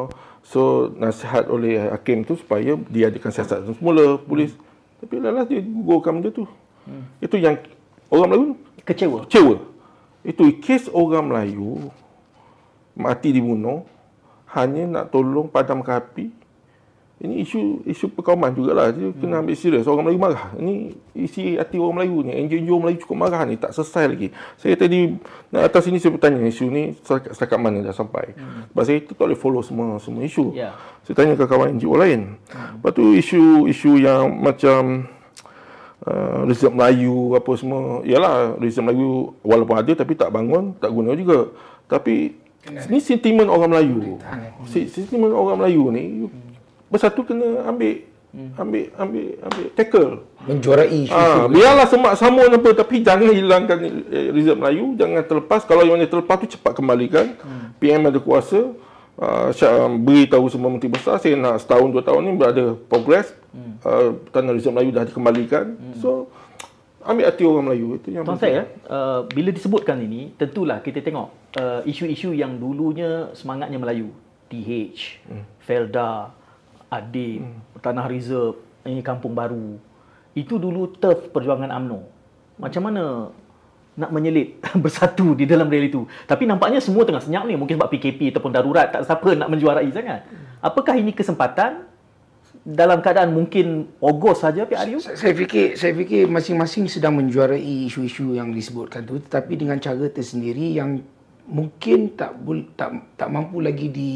[0.47, 4.55] So nasihat oleh hakim tu supaya diadakan siasat semula polis.
[4.55, 4.65] Hmm.
[5.05, 6.45] Tapi lalas dia gugurkan benda tu.
[6.87, 7.05] Hmm.
[7.21, 7.59] Itu yang
[8.09, 8.49] orang Melayu
[8.89, 9.29] Kecewa.
[9.29, 9.57] kecewa.
[10.25, 11.93] Itu kes orang Melayu
[12.99, 13.87] mati dibunuh
[14.53, 16.39] hanya nak tolong padamkan api.
[17.19, 18.95] Ini isu isu perkauman jugalah.
[18.95, 19.19] Dia hmm.
[19.19, 19.91] kena ambil serius.
[19.91, 20.55] Orang Melayu marah.
[20.55, 22.33] Ini isi hati orang Melayu ni.
[22.47, 23.59] NGO Melayu cukup marah ni.
[23.59, 24.29] Tak selesai lagi.
[24.55, 25.19] Saya tadi
[25.51, 28.39] nak atas sini saya bertanya isu ni setakat, setakat mana dah sampai.
[28.39, 28.71] Hmm.
[28.71, 30.55] Sebab saya tu tak boleh follow semua semua isu.
[30.55, 30.79] Ya.
[31.03, 32.39] Saya tanya ke kawan NGO lain.
[32.55, 32.79] Hmm.
[32.79, 35.11] Lepas tu isu-isu yang macam
[36.07, 38.07] uh, result Melayu apa semua.
[38.07, 41.51] Yalah result Melayu walaupun ada tapi tak bangun, tak guna juga.
[41.91, 42.47] Tapi
[42.89, 44.19] ni sentimen orang Melayu.
[44.65, 46.03] Si- Sentimen orang Melayu ni
[46.89, 48.03] bersatu kena ambil
[48.57, 50.11] ambil ambil ambil tackle.
[50.43, 55.63] Menjuarai isu Ah, biarlah semak sama apa tapi jangan hilangkan eh, Melayu, jangan terlepas.
[55.63, 57.37] Kalau yang mana terlepas tu cepat kembalikan.
[57.79, 58.73] PM ada kuasa.
[59.19, 61.19] Uh, Syak beritahu semua menteri besar.
[61.19, 63.35] Saya nak setahun dua tahun ni berada progress.
[63.83, 65.75] Uh, tanah result Melayu dah dikembalikan.
[65.95, 66.18] So
[67.09, 68.53] ambil hati orang Melayu itu yang Tuan penting.
[68.53, 74.13] saya, uh, bila disebutkan ini, tentulah kita tengok uh, isu-isu yang dulunya semangatnya Melayu.
[74.49, 75.45] TH, hmm.
[75.61, 76.33] Felda,
[76.89, 77.81] Adib, hmm.
[77.85, 79.77] Tanah Reserve, ini Kampung Baru.
[80.33, 82.01] Itu dulu turf perjuangan UMNO.
[82.61, 83.33] Macam mana
[83.99, 86.07] nak menyelit bersatu di dalam rel itu.
[86.29, 87.59] Tapi nampaknya semua tengah senyap ni.
[87.59, 88.89] Mungkin sebab PKP ataupun darurat.
[88.89, 90.25] Tak siapa nak menjuarai sangat.
[90.63, 91.88] Apakah ini kesempatan
[92.69, 95.01] dalam keadaan mungkin Ogos saja Pak Aryu?
[95.01, 100.05] Saya saya fikir saya fikir masing-masing sedang menjuarai isu-isu yang disebutkan tu tetapi dengan cara
[100.13, 101.01] tersendiri yang
[101.49, 104.11] mungkin tak bul- tak tak mampu lagi di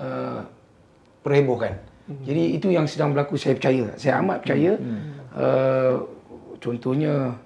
[0.00, 0.40] uh,
[1.20, 1.76] perhebohkan.
[2.08, 2.24] Hmm.
[2.24, 3.92] Jadi itu yang sedang berlaku saya percaya.
[4.00, 4.72] Saya amat percaya.
[4.80, 5.00] Hmm.
[5.36, 5.96] Uh,
[6.56, 7.36] contohnya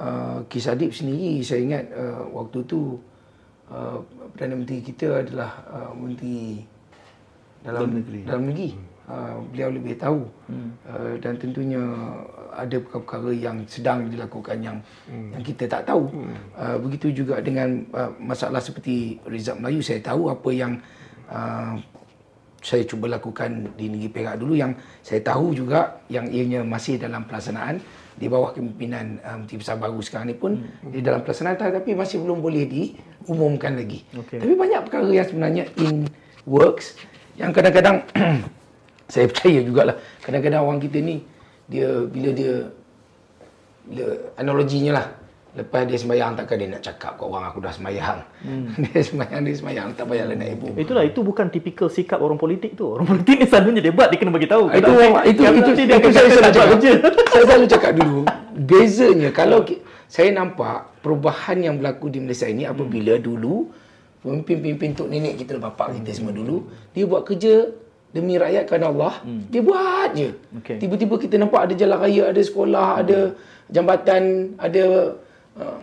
[0.00, 2.96] uh, Kisah Adib sendiri saya ingat uh, waktu tu
[3.68, 4.00] uh,
[4.32, 6.64] Perdana Menteri kita adalah uh, Menteri
[7.60, 8.20] dalam negeri.
[8.24, 8.87] Dalam negeri.
[9.08, 10.20] Uh, beliau lebih tahu
[10.52, 10.68] hmm.
[10.84, 11.80] uh, dan tentunya
[12.52, 15.32] ada perkara-perkara yang sedang dilakukan yang hmm.
[15.32, 16.12] yang kita tak tahu.
[16.12, 16.36] Hmm.
[16.52, 20.76] Uh, begitu juga dengan uh, masalah seperti Rizal Melayu saya tahu apa yang
[21.32, 21.80] uh,
[22.60, 27.24] saya cuba lakukan di negeri Perak dulu yang saya tahu juga yang ianya masih dalam
[27.24, 27.80] pelaksanaan
[28.12, 30.92] di bawah kepimpinan Menteri Besar baru sekarang ni pun hmm.
[30.92, 34.04] di dalam pelaksanaan tetapi masih belum boleh diumumkan lagi.
[34.12, 34.36] Okey.
[34.36, 36.04] Tapi banyak perkara yang sebenarnya in
[36.44, 37.00] works
[37.40, 38.04] yang kadang-kadang
[39.08, 41.24] saya percaya jugalah kadang-kadang orang kita ni
[41.68, 42.68] dia bila dia
[43.88, 44.04] bila
[44.36, 45.06] analoginya lah
[45.56, 48.64] lepas dia sembahyang takkan dia nak cakap kat orang aku dah sembahyang hmm.
[48.84, 52.78] dia sembahyang dia sembahyang tak payahlah nak heboh Itulah itu bukan tipikal sikap orang politik
[52.78, 52.86] tu.
[52.94, 54.70] Orang politik ni selalunya debat dia kena bagi tahu.
[54.70, 56.92] itu orang itu itu, itu, dia akan saya selalu cakap kerja.
[57.32, 58.20] saya selalu cakap dulu
[58.58, 59.58] bezanya kalau
[60.08, 63.68] saya nampak perubahan yang berlaku di Malaysia ini apabila dulu
[64.24, 67.70] pemimpin-pemimpin tok nenek kita bapak kita semua dulu dia buat kerja
[68.08, 69.14] demi rakyat kerana Allah
[69.52, 70.32] dia buat je
[70.62, 70.76] Okey.
[70.80, 73.18] tiba-tiba kita nampak ada jalan raya ada sekolah ada
[73.68, 74.84] jambatan ada
[75.60, 75.78] uh,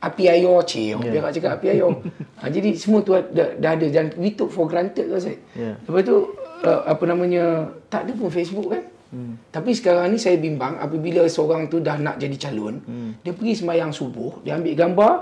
[0.00, 1.32] api air cik yeah.
[1.32, 1.88] cakap api air
[2.40, 5.76] ha, jadi semua tu dah, dah ada dan we took for granted lah saya Yeah.
[5.88, 6.16] lepas tu
[6.68, 9.34] uh, apa namanya tak ada pun Facebook kan Hmm.
[9.50, 13.26] Tapi sekarang ni saya bimbang apabila seorang tu dah nak jadi calon, hmm.
[13.26, 15.12] dia pergi sembahyang subuh, dia ambil gambar,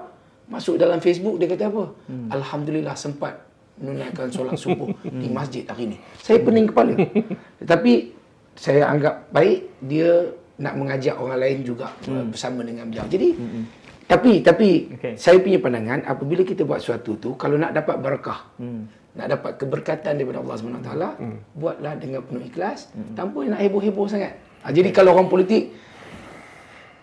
[0.53, 1.85] masuk dalam Facebook, dia kata apa?
[2.05, 2.29] Hmm.
[2.29, 3.48] Alhamdulillah sempat
[3.81, 5.97] menunaikan solat subuh di masjid hari ni.
[6.21, 6.95] Saya pening kepala.
[7.63, 7.93] Tetapi
[8.59, 10.11] saya anggap baik dia
[10.59, 12.35] nak mengajak orang lain juga hmm.
[12.35, 13.07] bersama dengan beliau.
[13.07, 13.63] Jadi hmm.
[14.11, 15.15] tapi tapi Okey.
[15.15, 18.81] saya punya pandangan apabila kita buat sesuatu tu kalau nak dapat barakah hmm.
[19.15, 21.09] nak dapat keberkatan daripada Allah Subhanahu Taala
[21.55, 24.35] buatlah dengan penuh ikhlas tanpa nak heboh-heboh sangat
[24.67, 25.71] ha, jadi kalau orang politik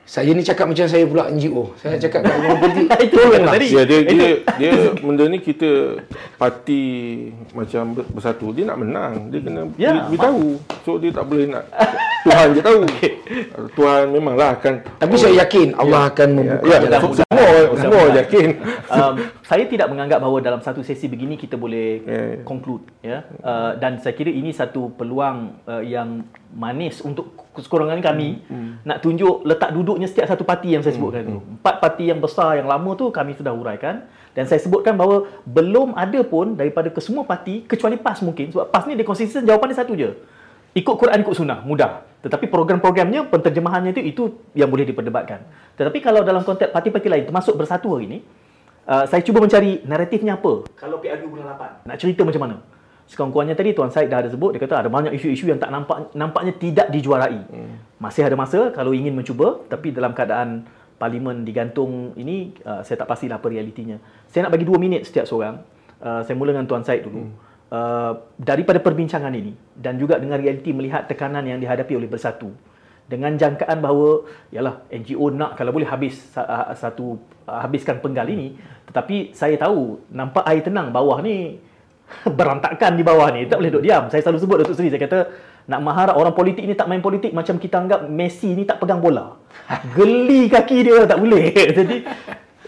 [0.06, 3.68] saya ni cakap macam saya pula NGO saya cakap kat orang politik Itu tolonglah tadi.
[3.68, 5.98] Ya, dia, dia, dia, benda ni kita
[6.36, 6.84] parti
[7.52, 9.34] macam ber- bersatu, dia nak menang.
[9.34, 10.62] Dia kena Ya, ya, beritahu.
[10.86, 11.66] So, dia tak boleh nak,
[12.22, 12.80] Tuhan je tahu.
[13.78, 18.50] Tuhan memanglah akan, tapi saya yakin Allah akan membuka ya, jalan ya, semua, semua yakin.
[18.96, 22.38] um, saya tidak menganggap bahawa dalam satu sesi begini kita boleh Ya, ya.
[22.44, 28.44] conclude ya uh, dan saya kira ini satu peluang uh, yang manis untuk sekurang-kurangnya kami
[28.84, 31.38] nak tunjuk letak duduknya setiap satu parti yang saya sebutkan tu.
[31.60, 34.08] empat parti yang besar yang lama tu kami sudah huraikan.
[34.36, 38.52] Dan saya sebutkan bahawa belum ada pun daripada kesemua parti kecuali PAS mungkin.
[38.52, 40.12] Sebab PAS ni dia konsisten jawapan dia satu je.
[40.76, 41.64] Ikut Quran ikut sunnah.
[41.64, 42.04] Mudah.
[42.20, 45.40] Tetapi program-programnya penterjemahannya itu itu yang boleh diperdebatkan.
[45.80, 48.20] Tetapi kalau dalam konteks parti-parti lain termasuk bersatu hari ini
[48.92, 50.68] uh, saya cuba mencari naratifnya apa.
[50.76, 52.75] Kalau PRU bulan 8 nak cerita macam mana
[53.06, 56.10] sekurang-kurangnya tadi Tuan Syed dah ada sebut dia kata ada banyak isu-isu yang tak nampak
[56.18, 58.02] nampaknya tidak dijuarai hmm.
[58.02, 60.66] masih ada masa kalau ingin mencuba tapi dalam keadaan
[60.98, 65.30] parlimen digantung ini uh, saya tak pastilah apa realitinya saya nak bagi dua minit setiap
[65.30, 65.62] seorang
[66.02, 67.54] uh, saya mula dengan Tuan Syed dulu hmm.
[67.66, 72.54] Uh, daripada perbincangan ini dan juga dengan realiti melihat tekanan yang dihadapi oleh bersatu
[73.06, 78.58] dengan jangkaan bahawa yalah NGO nak kalau boleh habis ah, satu ah, habiskan penggal ini
[78.90, 81.62] tetapi saya tahu nampak air tenang bawah ni
[82.38, 83.50] berantakan di bawah ni.
[83.50, 84.08] Tak boleh duduk diam.
[84.10, 84.90] Saya selalu sebut Datuk Seri.
[84.94, 85.20] Saya kata
[85.66, 89.02] nak mengharap orang politik ni tak main politik macam kita anggap Messi ni tak pegang
[89.02, 89.38] bola.
[89.98, 91.50] Geli kaki dia tak boleh.
[91.78, 91.98] Jadi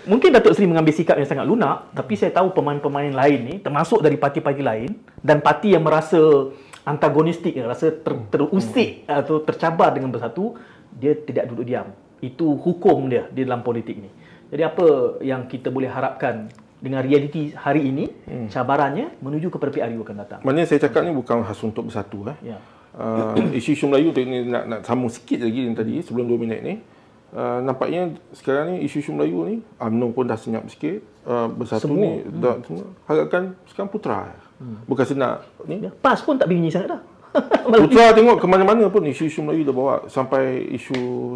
[0.09, 4.01] mungkin Datuk Seri mengambil sikap yang sangat lunak tapi saya tahu pemain-pemain lain ni termasuk
[4.01, 4.89] dari parti-parti lain
[5.21, 6.49] dan parti yang merasa
[6.87, 10.55] antagonistik rasa ter, terusik atau tercabar dengan bersatu
[10.95, 11.93] dia tidak duduk diam.
[12.17, 14.09] Itu hukum dia di dalam politik ni.
[14.47, 18.47] Jadi apa yang kita boleh harapkan dengan realiti hari ini, hmm.
[18.53, 20.39] cabarannya menuju kepada PRU akan datang.
[20.45, 22.29] Maknanya saya cakap ni bukan khas untuk bersatu.
[22.29, 22.53] Eh.
[22.53, 22.57] Ya.
[22.97, 26.75] Uh, isu-isu Melayu ni nak, nak sambung sikit lagi yang tadi sebelum 2 minit ni.
[27.27, 31.99] Uh, nampaknya sekarang ni isu-isu Melayu ni UMNO pun dah senyap sikit uh, bersatu semua.
[31.99, 32.39] ni hmm.
[32.39, 34.31] dah semua harapkan sekarang putra
[34.63, 34.87] hmm.
[34.87, 37.01] bukan senak ni ya, PAS pun tak bingung sangat dah
[37.83, 41.35] putra tengok ke mana-mana pun isu-isu Melayu dah bawa sampai isu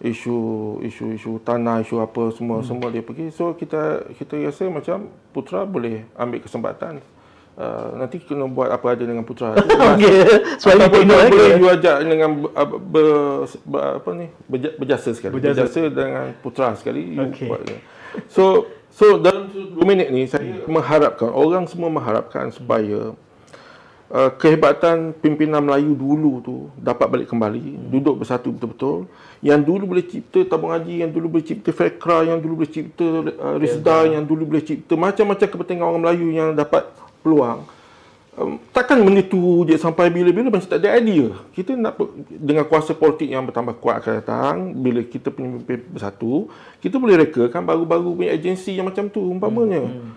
[0.00, 0.36] isu
[0.80, 2.66] isu isu tanah isu apa semua hmm.
[2.66, 7.04] semua dia pergi so kita kita rasa macam putra boleh ambil kesempatan
[7.60, 9.52] Uh, nanti kena buat apa ada dengan putra.
[9.92, 10.56] Okey.
[10.56, 13.08] Sebab itu boleh, boleh you ajak dengan uh, ber,
[13.68, 14.32] ber, apa ni?
[14.48, 15.36] berjasa sekali.
[15.36, 17.52] Berjasa, berjasa dengan putra sekali okay.
[17.52, 17.60] buat.
[18.32, 23.12] So so dalam 2 minit ni saya mengharapkan orang semua mengharapkan supaya
[24.10, 27.88] uh, kehebatan pimpinan Melayu dulu tu dapat balik kembali, hmm.
[27.88, 29.06] duduk bersatu betul-betul.
[29.40, 33.06] Yang dulu boleh cipta tabung haji, yang dulu boleh cipta Fekra, yang dulu boleh cipta
[33.06, 36.84] uh, Rizda, yeah, yang dulu boleh cipta macam-macam kepentingan orang Melayu yang dapat
[37.24, 37.64] peluang.
[38.38, 41.34] Um, takkan benda tu je sampai bila-bila macam tak ada idea.
[41.50, 41.98] Kita nak
[42.30, 46.46] dengan kuasa politik yang bertambah kuat akan datang, bila kita pemimpin bersatu,
[46.78, 49.82] kita boleh rekakan baru-baru punya agensi yang macam tu umpamanya.
[49.82, 50.14] Hmm.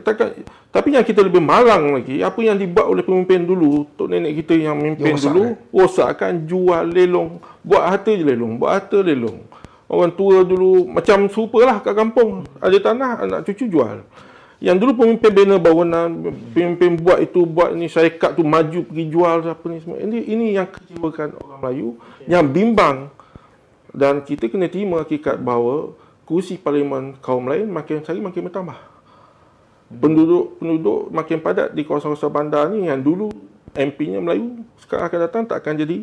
[0.00, 0.32] Takkan,
[0.72, 4.56] tapi yang kita lebih malang lagi, apa yang dibuat oleh pemimpin dulu, tok nenek kita
[4.56, 9.44] yang memimpin rosak, dulu, rosakkan, jual, lelong, buat harta je lelong, buat harta lelong.
[9.84, 14.08] Orang tua dulu macam serupalah kat kampung, ada tanah, anak cucu jual.
[14.56, 16.08] Yang dulu pemimpin bina bangunan,
[16.56, 20.00] pemimpin buat itu, buat ni, syarikat tu maju pergi jual apa ni semua.
[20.00, 21.88] Ini, ini yang kecewakan orang Melayu,
[22.24, 23.12] yang bimbang.
[23.92, 25.92] Dan kita kena terima hakikat bahawa
[26.28, 28.97] kursi parlimen kaum lain makin hari makin bertambah
[29.88, 33.32] penduduk-penduduk makin padat di kawasan-kawasan bandar ni yang dulu
[33.72, 35.98] MP-nya Melayu sekarang akan datang tak akan jadi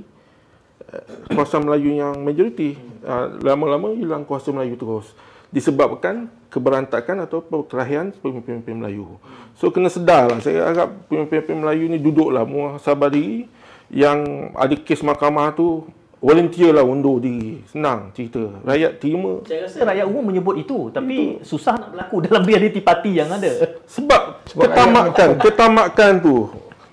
[0.89, 2.77] uh, kuasa Melayu yang majoriti.
[3.05, 5.13] Uh, lama-lama hilang kuasa Melayu terus.
[5.53, 9.21] Disebabkan keberantakan atau perkelahian pemimpin-pemimpin Melayu.
[9.53, 12.43] So kena sedar lah saya harap pemimpin-pemimpin Melayu ni duduklah
[12.81, 13.45] sabar diri.
[13.85, 15.85] Yang ada kes mahkamah tu
[16.25, 17.61] volunteer lah undur diri.
[17.69, 18.41] Senang cerita.
[18.65, 19.45] Rakyat terima.
[19.45, 20.89] Saya rasa rakyat umum menyebut itu.
[20.89, 21.45] Tapi itu.
[21.45, 23.77] susah nak berlaku dalam reality parti yang ada.
[23.85, 25.29] Sebab, Sebab ketamakan.
[25.37, 26.37] Ketamakan tu.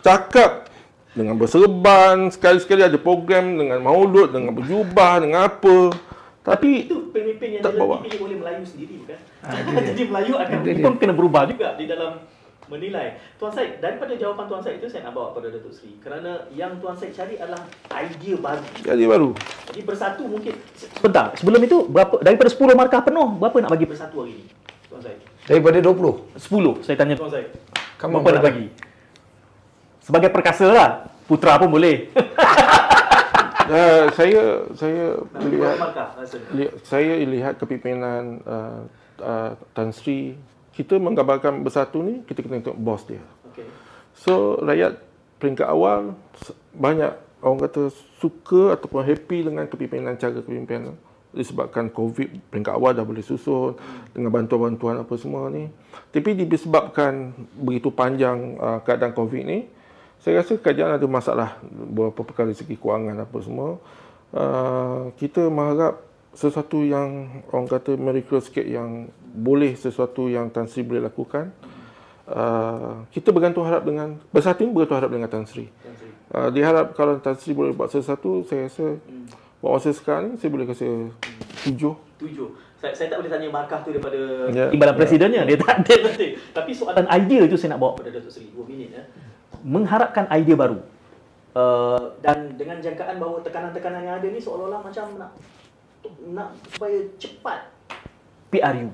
[0.04, 0.68] Cakap
[1.16, 2.28] dengan berserban.
[2.28, 5.96] Sekali-sekali ada program dengan maulud, dengan berjubah, dengan apa.
[6.42, 9.18] Tapi, itu pemimpin yang dipilih oleh Melayu sendiri bukan?
[9.46, 9.62] Ha,
[9.94, 12.18] Jadi Melayu akan pun kena berubah juga di dalam
[12.70, 13.18] menilai.
[13.38, 15.98] Tuan Syed, daripada jawapan Tuan Syed itu saya nak bawa pada Datuk Seri.
[15.98, 17.66] Kerana yang Tuan Syed cari adalah
[17.98, 18.64] idea baru.
[18.86, 19.30] Idea baru.
[19.72, 20.54] Jadi bersatu mungkin.
[20.76, 24.44] Sebentar, sebelum itu berapa daripada 10 markah penuh, berapa nak bagi bersatu hari ini?
[24.86, 25.18] Tuan Syed.
[25.48, 26.38] Daripada 20?
[26.38, 27.48] 10, saya tanya Tuan Syed.
[27.98, 28.66] Kamu berapa nak bagi?
[30.02, 30.90] Sebagai perkasa lah.
[31.26, 32.10] Putra pun boleh.
[33.70, 35.76] uh, saya saya lihat,
[36.50, 38.82] lihat saya lihat kepimpinan uh,
[39.22, 40.34] uh, Tan Sri
[40.72, 43.20] kita menggambarkan bersatu ni kita kena tengok bos dia.
[43.52, 43.68] Okay.
[44.16, 45.00] So rakyat
[45.36, 46.16] peringkat awal
[46.72, 47.12] banyak
[47.42, 47.92] orang kata
[48.22, 50.96] suka ataupun happy dengan kepimpinan cara kepimpinan
[51.32, 54.12] disebabkan COVID peringkat awal dah boleh susun hmm.
[54.12, 55.72] dengan bantuan-bantuan apa semua ni.
[56.12, 59.64] Tapi disebabkan begitu panjang uh, keadaan COVID ni,
[60.20, 63.80] saya rasa kerajaan ada masalah beberapa perkara segi kewangan apa semua.
[64.32, 70.84] Uh, kita mengharap sesuatu yang orang kata miracle sikit yang boleh sesuatu yang Tan Sri
[70.84, 71.52] boleh lakukan.
[72.22, 75.68] Uh, kita bergantung harap dengan bersatu bergantung harap dengan Tan Sri.
[76.32, 79.60] Uh, diharap kalau Tan Sri boleh buat sesuatu, saya rasa hmm.
[79.60, 80.88] buat masa sekarang ni saya boleh kasi
[81.68, 81.94] tujuh.
[82.16, 82.48] Tujuh.
[82.80, 84.18] Saya, saya tak boleh tanya markah tu daripada
[84.50, 84.66] yeah.
[84.72, 85.46] timbalan presidennya.
[85.46, 85.54] Yeah.
[85.54, 86.28] Dia tak ada nanti.
[86.50, 88.50] Tapi soalan idea tu saya nak bawa pada Datuk Seri.
[88.50, 88.90] Dua minit.
[88.90, 89.06] Ya.
[89.62, 90.82] Mengharapkan idea baru.
[91.52, 95.36] Uh, dan dengan jangkaan bahawa tekanan-tekanan yang ada ni seolah-olah macam nak
[96.32, 97.58] nak supaya cepat
[98.52, 98.88] PRU.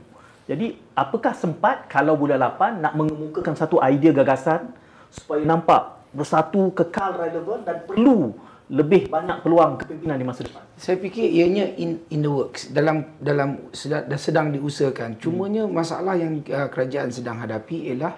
[0.48, 4.72] Jadi apakah sempat kalau bulan 8 nak mengemukakan satu idea gagasan
[5.12, 8.32] supaya nampak bersatu kekal relevan dan perlu
[8.68, 10.60] lebih banyak peluang kepimpinan di masa depan.
[10.76, 15.16] Saya fikir ianya in in the works dalam dalam sedang, sedang diusahakan.
[15.16, 15.72] Cumanya hmm.
[15.72, 18.12] masalah yang uh, kerajaan sedang hadapi ialah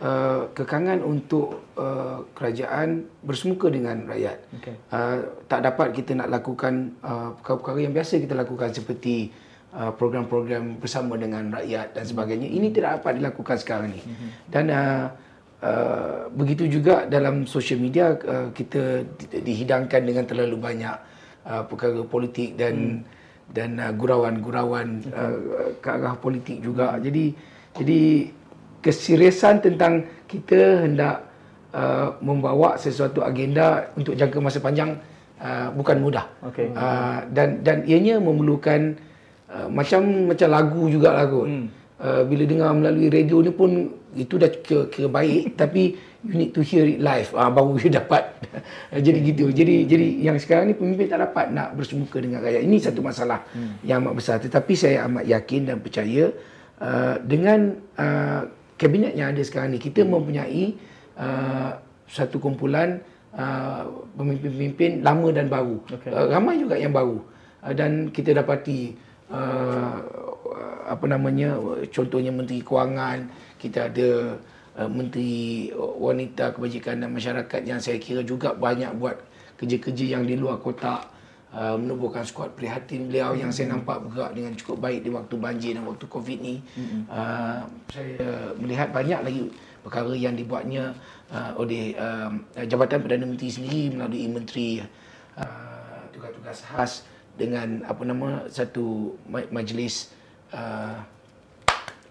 [0.00, 4.38] uh, kekangan untuk uh, kerajaan bersemuka dengan rakyat.
[4.60, 4.74] Okay.
[4.90, 9.30] Uh, tak dapat kita nak lakukan uh, perkara-perkara yang biasa kita lakukan seperti
[9.76, 12.48] uh, program-program bersama dengan rakyat dan sebagainya.
[12.48, 14.02] Ini tidak dapat dilakukan sekarang ini.
[14.02, 14.30] Mm-hmm.
[14.50, 15.04] Dan uh,
[15.62, 20.96] uh, begitu juga dalam social media uh, kita dihidangkan dengan terlalu banyak
[21.46, 23.18] uh, perkara politik dan mm.
[23.50, 25.36] dan uh, gurauan-gurauan uh,
[25.78, 26.96] ke arah politik juga.
[26.98, 27.34] Jadi
[27.70, 28.00] jadi
[28.80, 31.30] keseriusan tentang kita hendak
[31.72, 34.96] uh, membawa sesuatu agenda untuk jangka masa panjang
[35.40, 36.26] uh, bukan mudah.
[36.48, 36.72] Okey.
[36.74, 38.96] Uh, dan dan ianya memerlukan
[39.48, 41.46] uh, macam macam lagu juga lagu.
[41.46, 41.66] Hmm.
[42.00, 46.52] Uh, bila dengar melalui radio ni pun itu dah kira, kira baik tapi you need
[46.56, 48.24] to hear it live uh, baru you dapat
[49.06, 52.76] jadi gitu jadi jadi yang sekarang ni pemimpin tak dapat nak bersemuka dengan rakyat ini
[52.80, 53.84] satu masalah hmm.
[53.84, 56.32] yang amat besar tetapi saya amat yakin dan percaya
[56.80, 58.42] uh, dengan uh,
[58.80, 59.78] kabinet yang ada sekarang ni.
[59.78, 60.72] Kita mempunyai
[61.20, 61.76] uh,
[62.08, 63.04] satu kumpulan
[63.36, 63.84] uh,
[64.16, 65.76] pemimpin-pemimpin lama dan baru.
[65.84, 66.08] Okay.
[66.08, 67.20] uh, ramai juga yang baru.
[67.60, 68.96] Uh, dan kita dapati
[69.28, 70.00] uh,
[70.88, 71.54] apa namanya
[71.92, 74.40] contohnya menteri kewangan kita ada
[74.80, 79.20] uh, menteri wanita kebajikan dan masyarakat yang saya kira juga banyak buat
[79.60, 81.19] kerja-kerja yang di luar kotak
[81.54, 85.72] uh, menubuhkan skuad prihatin beliau yang saya nampak bergerak dengan cukup baik di waktu banjir
[85.78, 86.62] dan waktu covid ni
[87.10, 89.42] uh, saya melihat banyak lagi
[89.80, 90.92] perkara yang dibuatnya
[91.32, 92.30] uh, oleh uh,
[92.68, 94.68] Jabatan Perdana Menteri sendiri melalui menteri
[95.40, 96.92] uh, tugas-tugas khas
[97.34, 100.12] dengan apa nama satu majlis
[100.52, 101.00] uh,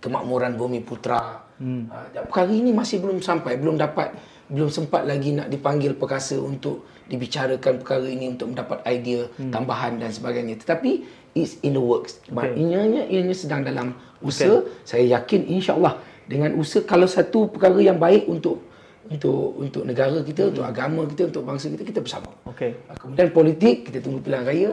[0.01, 1.43] kemakmuran bumi putra.
[1.61, 1.91] Hmm.
[1.91, 4.15] Uh, perkara ini masih belum sampai, belum dapat,
[4.49, 9.51] belum sempat lagi nak dipanggil perkasa untuk dibicarakan perkara ini untuk mendapat idea hmm.
[9.51, 10.61] tambahan dan sebagainya.
[10.61, 11.03] Tetapi
[11.33, 12.21] it's in the works.
[12.29, 12.53] Okay.
[12.55, 14.61] Ianya ianya sedang dalam usaha.
[14.61, 14.85] Okay.
[14.85, 15.97] Saya yakin insya-Allah
[16.29, 18.61] dengan usaha kalau satu perkara yang baik untuk
[19.09, 20.51] untuk untuk negara kita, hmm.
[20.53, 22.29] untuk agama kita, untuk bangsa kita kita bersama.
[22.45, 22.77] Okey.
[23.01, 24.71] Kemudian politik kita tunggu pilihan raya.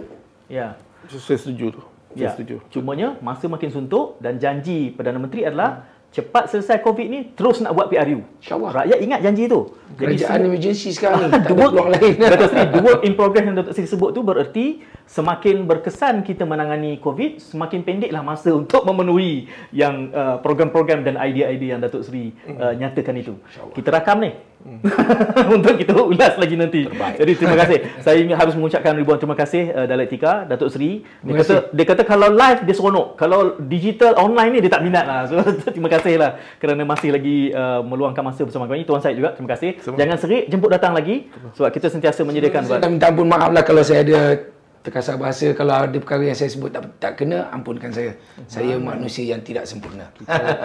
[0.52, 0.76] Ya.
[1.08, 1.82] Saya setuju tu.
[2.12, 2.32] Ya.
[2.36, 2.60] Setuju.
[2.68, 5.95] Cumanya masa makin suntuk dan janji Perdana Menteri adalah hmm.
[6.16, 8.24] Cepat selesai COVID ni terus nak buat PRU.
[8.40, 8.70] InsyaAllah.
[8.80, 9.76] Rakyat ingat janji tu.
[10.00, 11.32] Kerajaan semua, emergency sekarang ni.
[11.36, 12.14] tak ada peluang lain.
[12.16, 16.42] Datuk Seri, the work in progress yang Datuk Seri sebut tu bererti semakin berkesan kita
[16.42, 22.34] menangani COVID, semakin pendeklah masa untuk memenuhi yang uh, program-program dan idea-idea yang Datuk Seri
[22.50, 23.38] uh, nyatakan itu.
[23.72, 24.34] Kita rakam ni.
[24.66, 24.82] Hmm.
[25.62, 26.90] untuk kita ulas lagi nanti.
[26.90, 27.14] Terbaik.
[27.22, 27.78] Jadi terima kasih.
[28.04, 31.06] Saya harus mengucapkan ribuan terima kasih uh, Dialektika, Datuk Seri.
[31.22, 35.06] Dia kata dia kata kalau live dia seronok, kalau digital online ni dia tak minat
[35.06, 35.22] lah.
[35.30, 35.38] So
[35.74, 38.82] terima kasih lah kerana masih lagi uh, meluangkan masa bersama kami.
[38.82, 39.78] Tuan Syed juga terima kasih.
[39.78, 40.02] Semua.
[40.02, 43.86] Jangan serik jemput datang lagi sebab kita sentiasa menyediakan Saya minta ampun maaf lah kalau
[43.86, 44.55] saya ada
[44.86, 48.14] terkasar bahasa kalau ada perkara yang saya sebut tak, tak kena ampunkan saya.
[48.46, 50.06] Saya manusia yang tidak sempurna.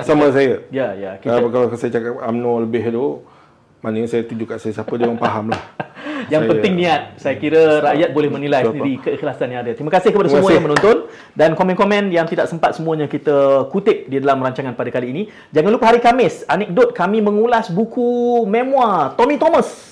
[0.06, 0.62] Sama saya.
[0.70, 1.18] Ya ya.
[1.18, 1.42] Kita...
[1.42, 3.26] Kalau saya cakap UMNO lebih tu
[3.82, 5.62] Maknanya saya tunjuk kat saya siapa dia orang faham lah.
[6.34, 7.02] yang saya, penting niat.
[7.18, 9.74] Saya kira rakyat boleh menilai sendiri keikhlasan yang ada.
[9.74, 10.54] Terima kasih kepada Terima semua kasih.
[10.56, 10.98] yang menonton
[11.34, 15.24] dan komen-komen yang tidak sempat semuanya kita kutip di dalam rancangan pada kali ini.
[15.50, 19.91] Jangan lupa hari Kamis, anekdot kami mengulas buku memoir Tommy Thomas.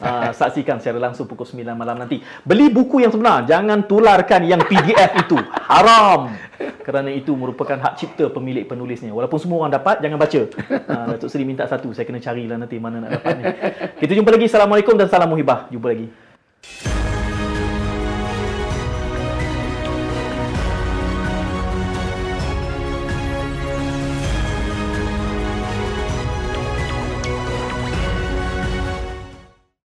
[0.00, 2.24] Uh, saksikan secara langsung pukul 9 malam nanti.
[2.40, 5.36] Beli buku yang sebenar, jangan tularkan yang PDF itu.
[5.68, 6.32] Haram.
[6.80, 9.12] Kerana itu merupakan hak cipta pemilik penulisnya.
[9.12, 10.40] Walaupun semua orang dapat, jangan baca.
[10.88, 13.44] Uh, Datuk Seri minta satu, saya kena carilah nanti mana nak dapatnya.
[14.00, 14.48] Kita jumpa lagi.
[14.48, 15.68] Assalamualaikum dan salam muhibah.
[15.68, 16.08] Jumpa lagi.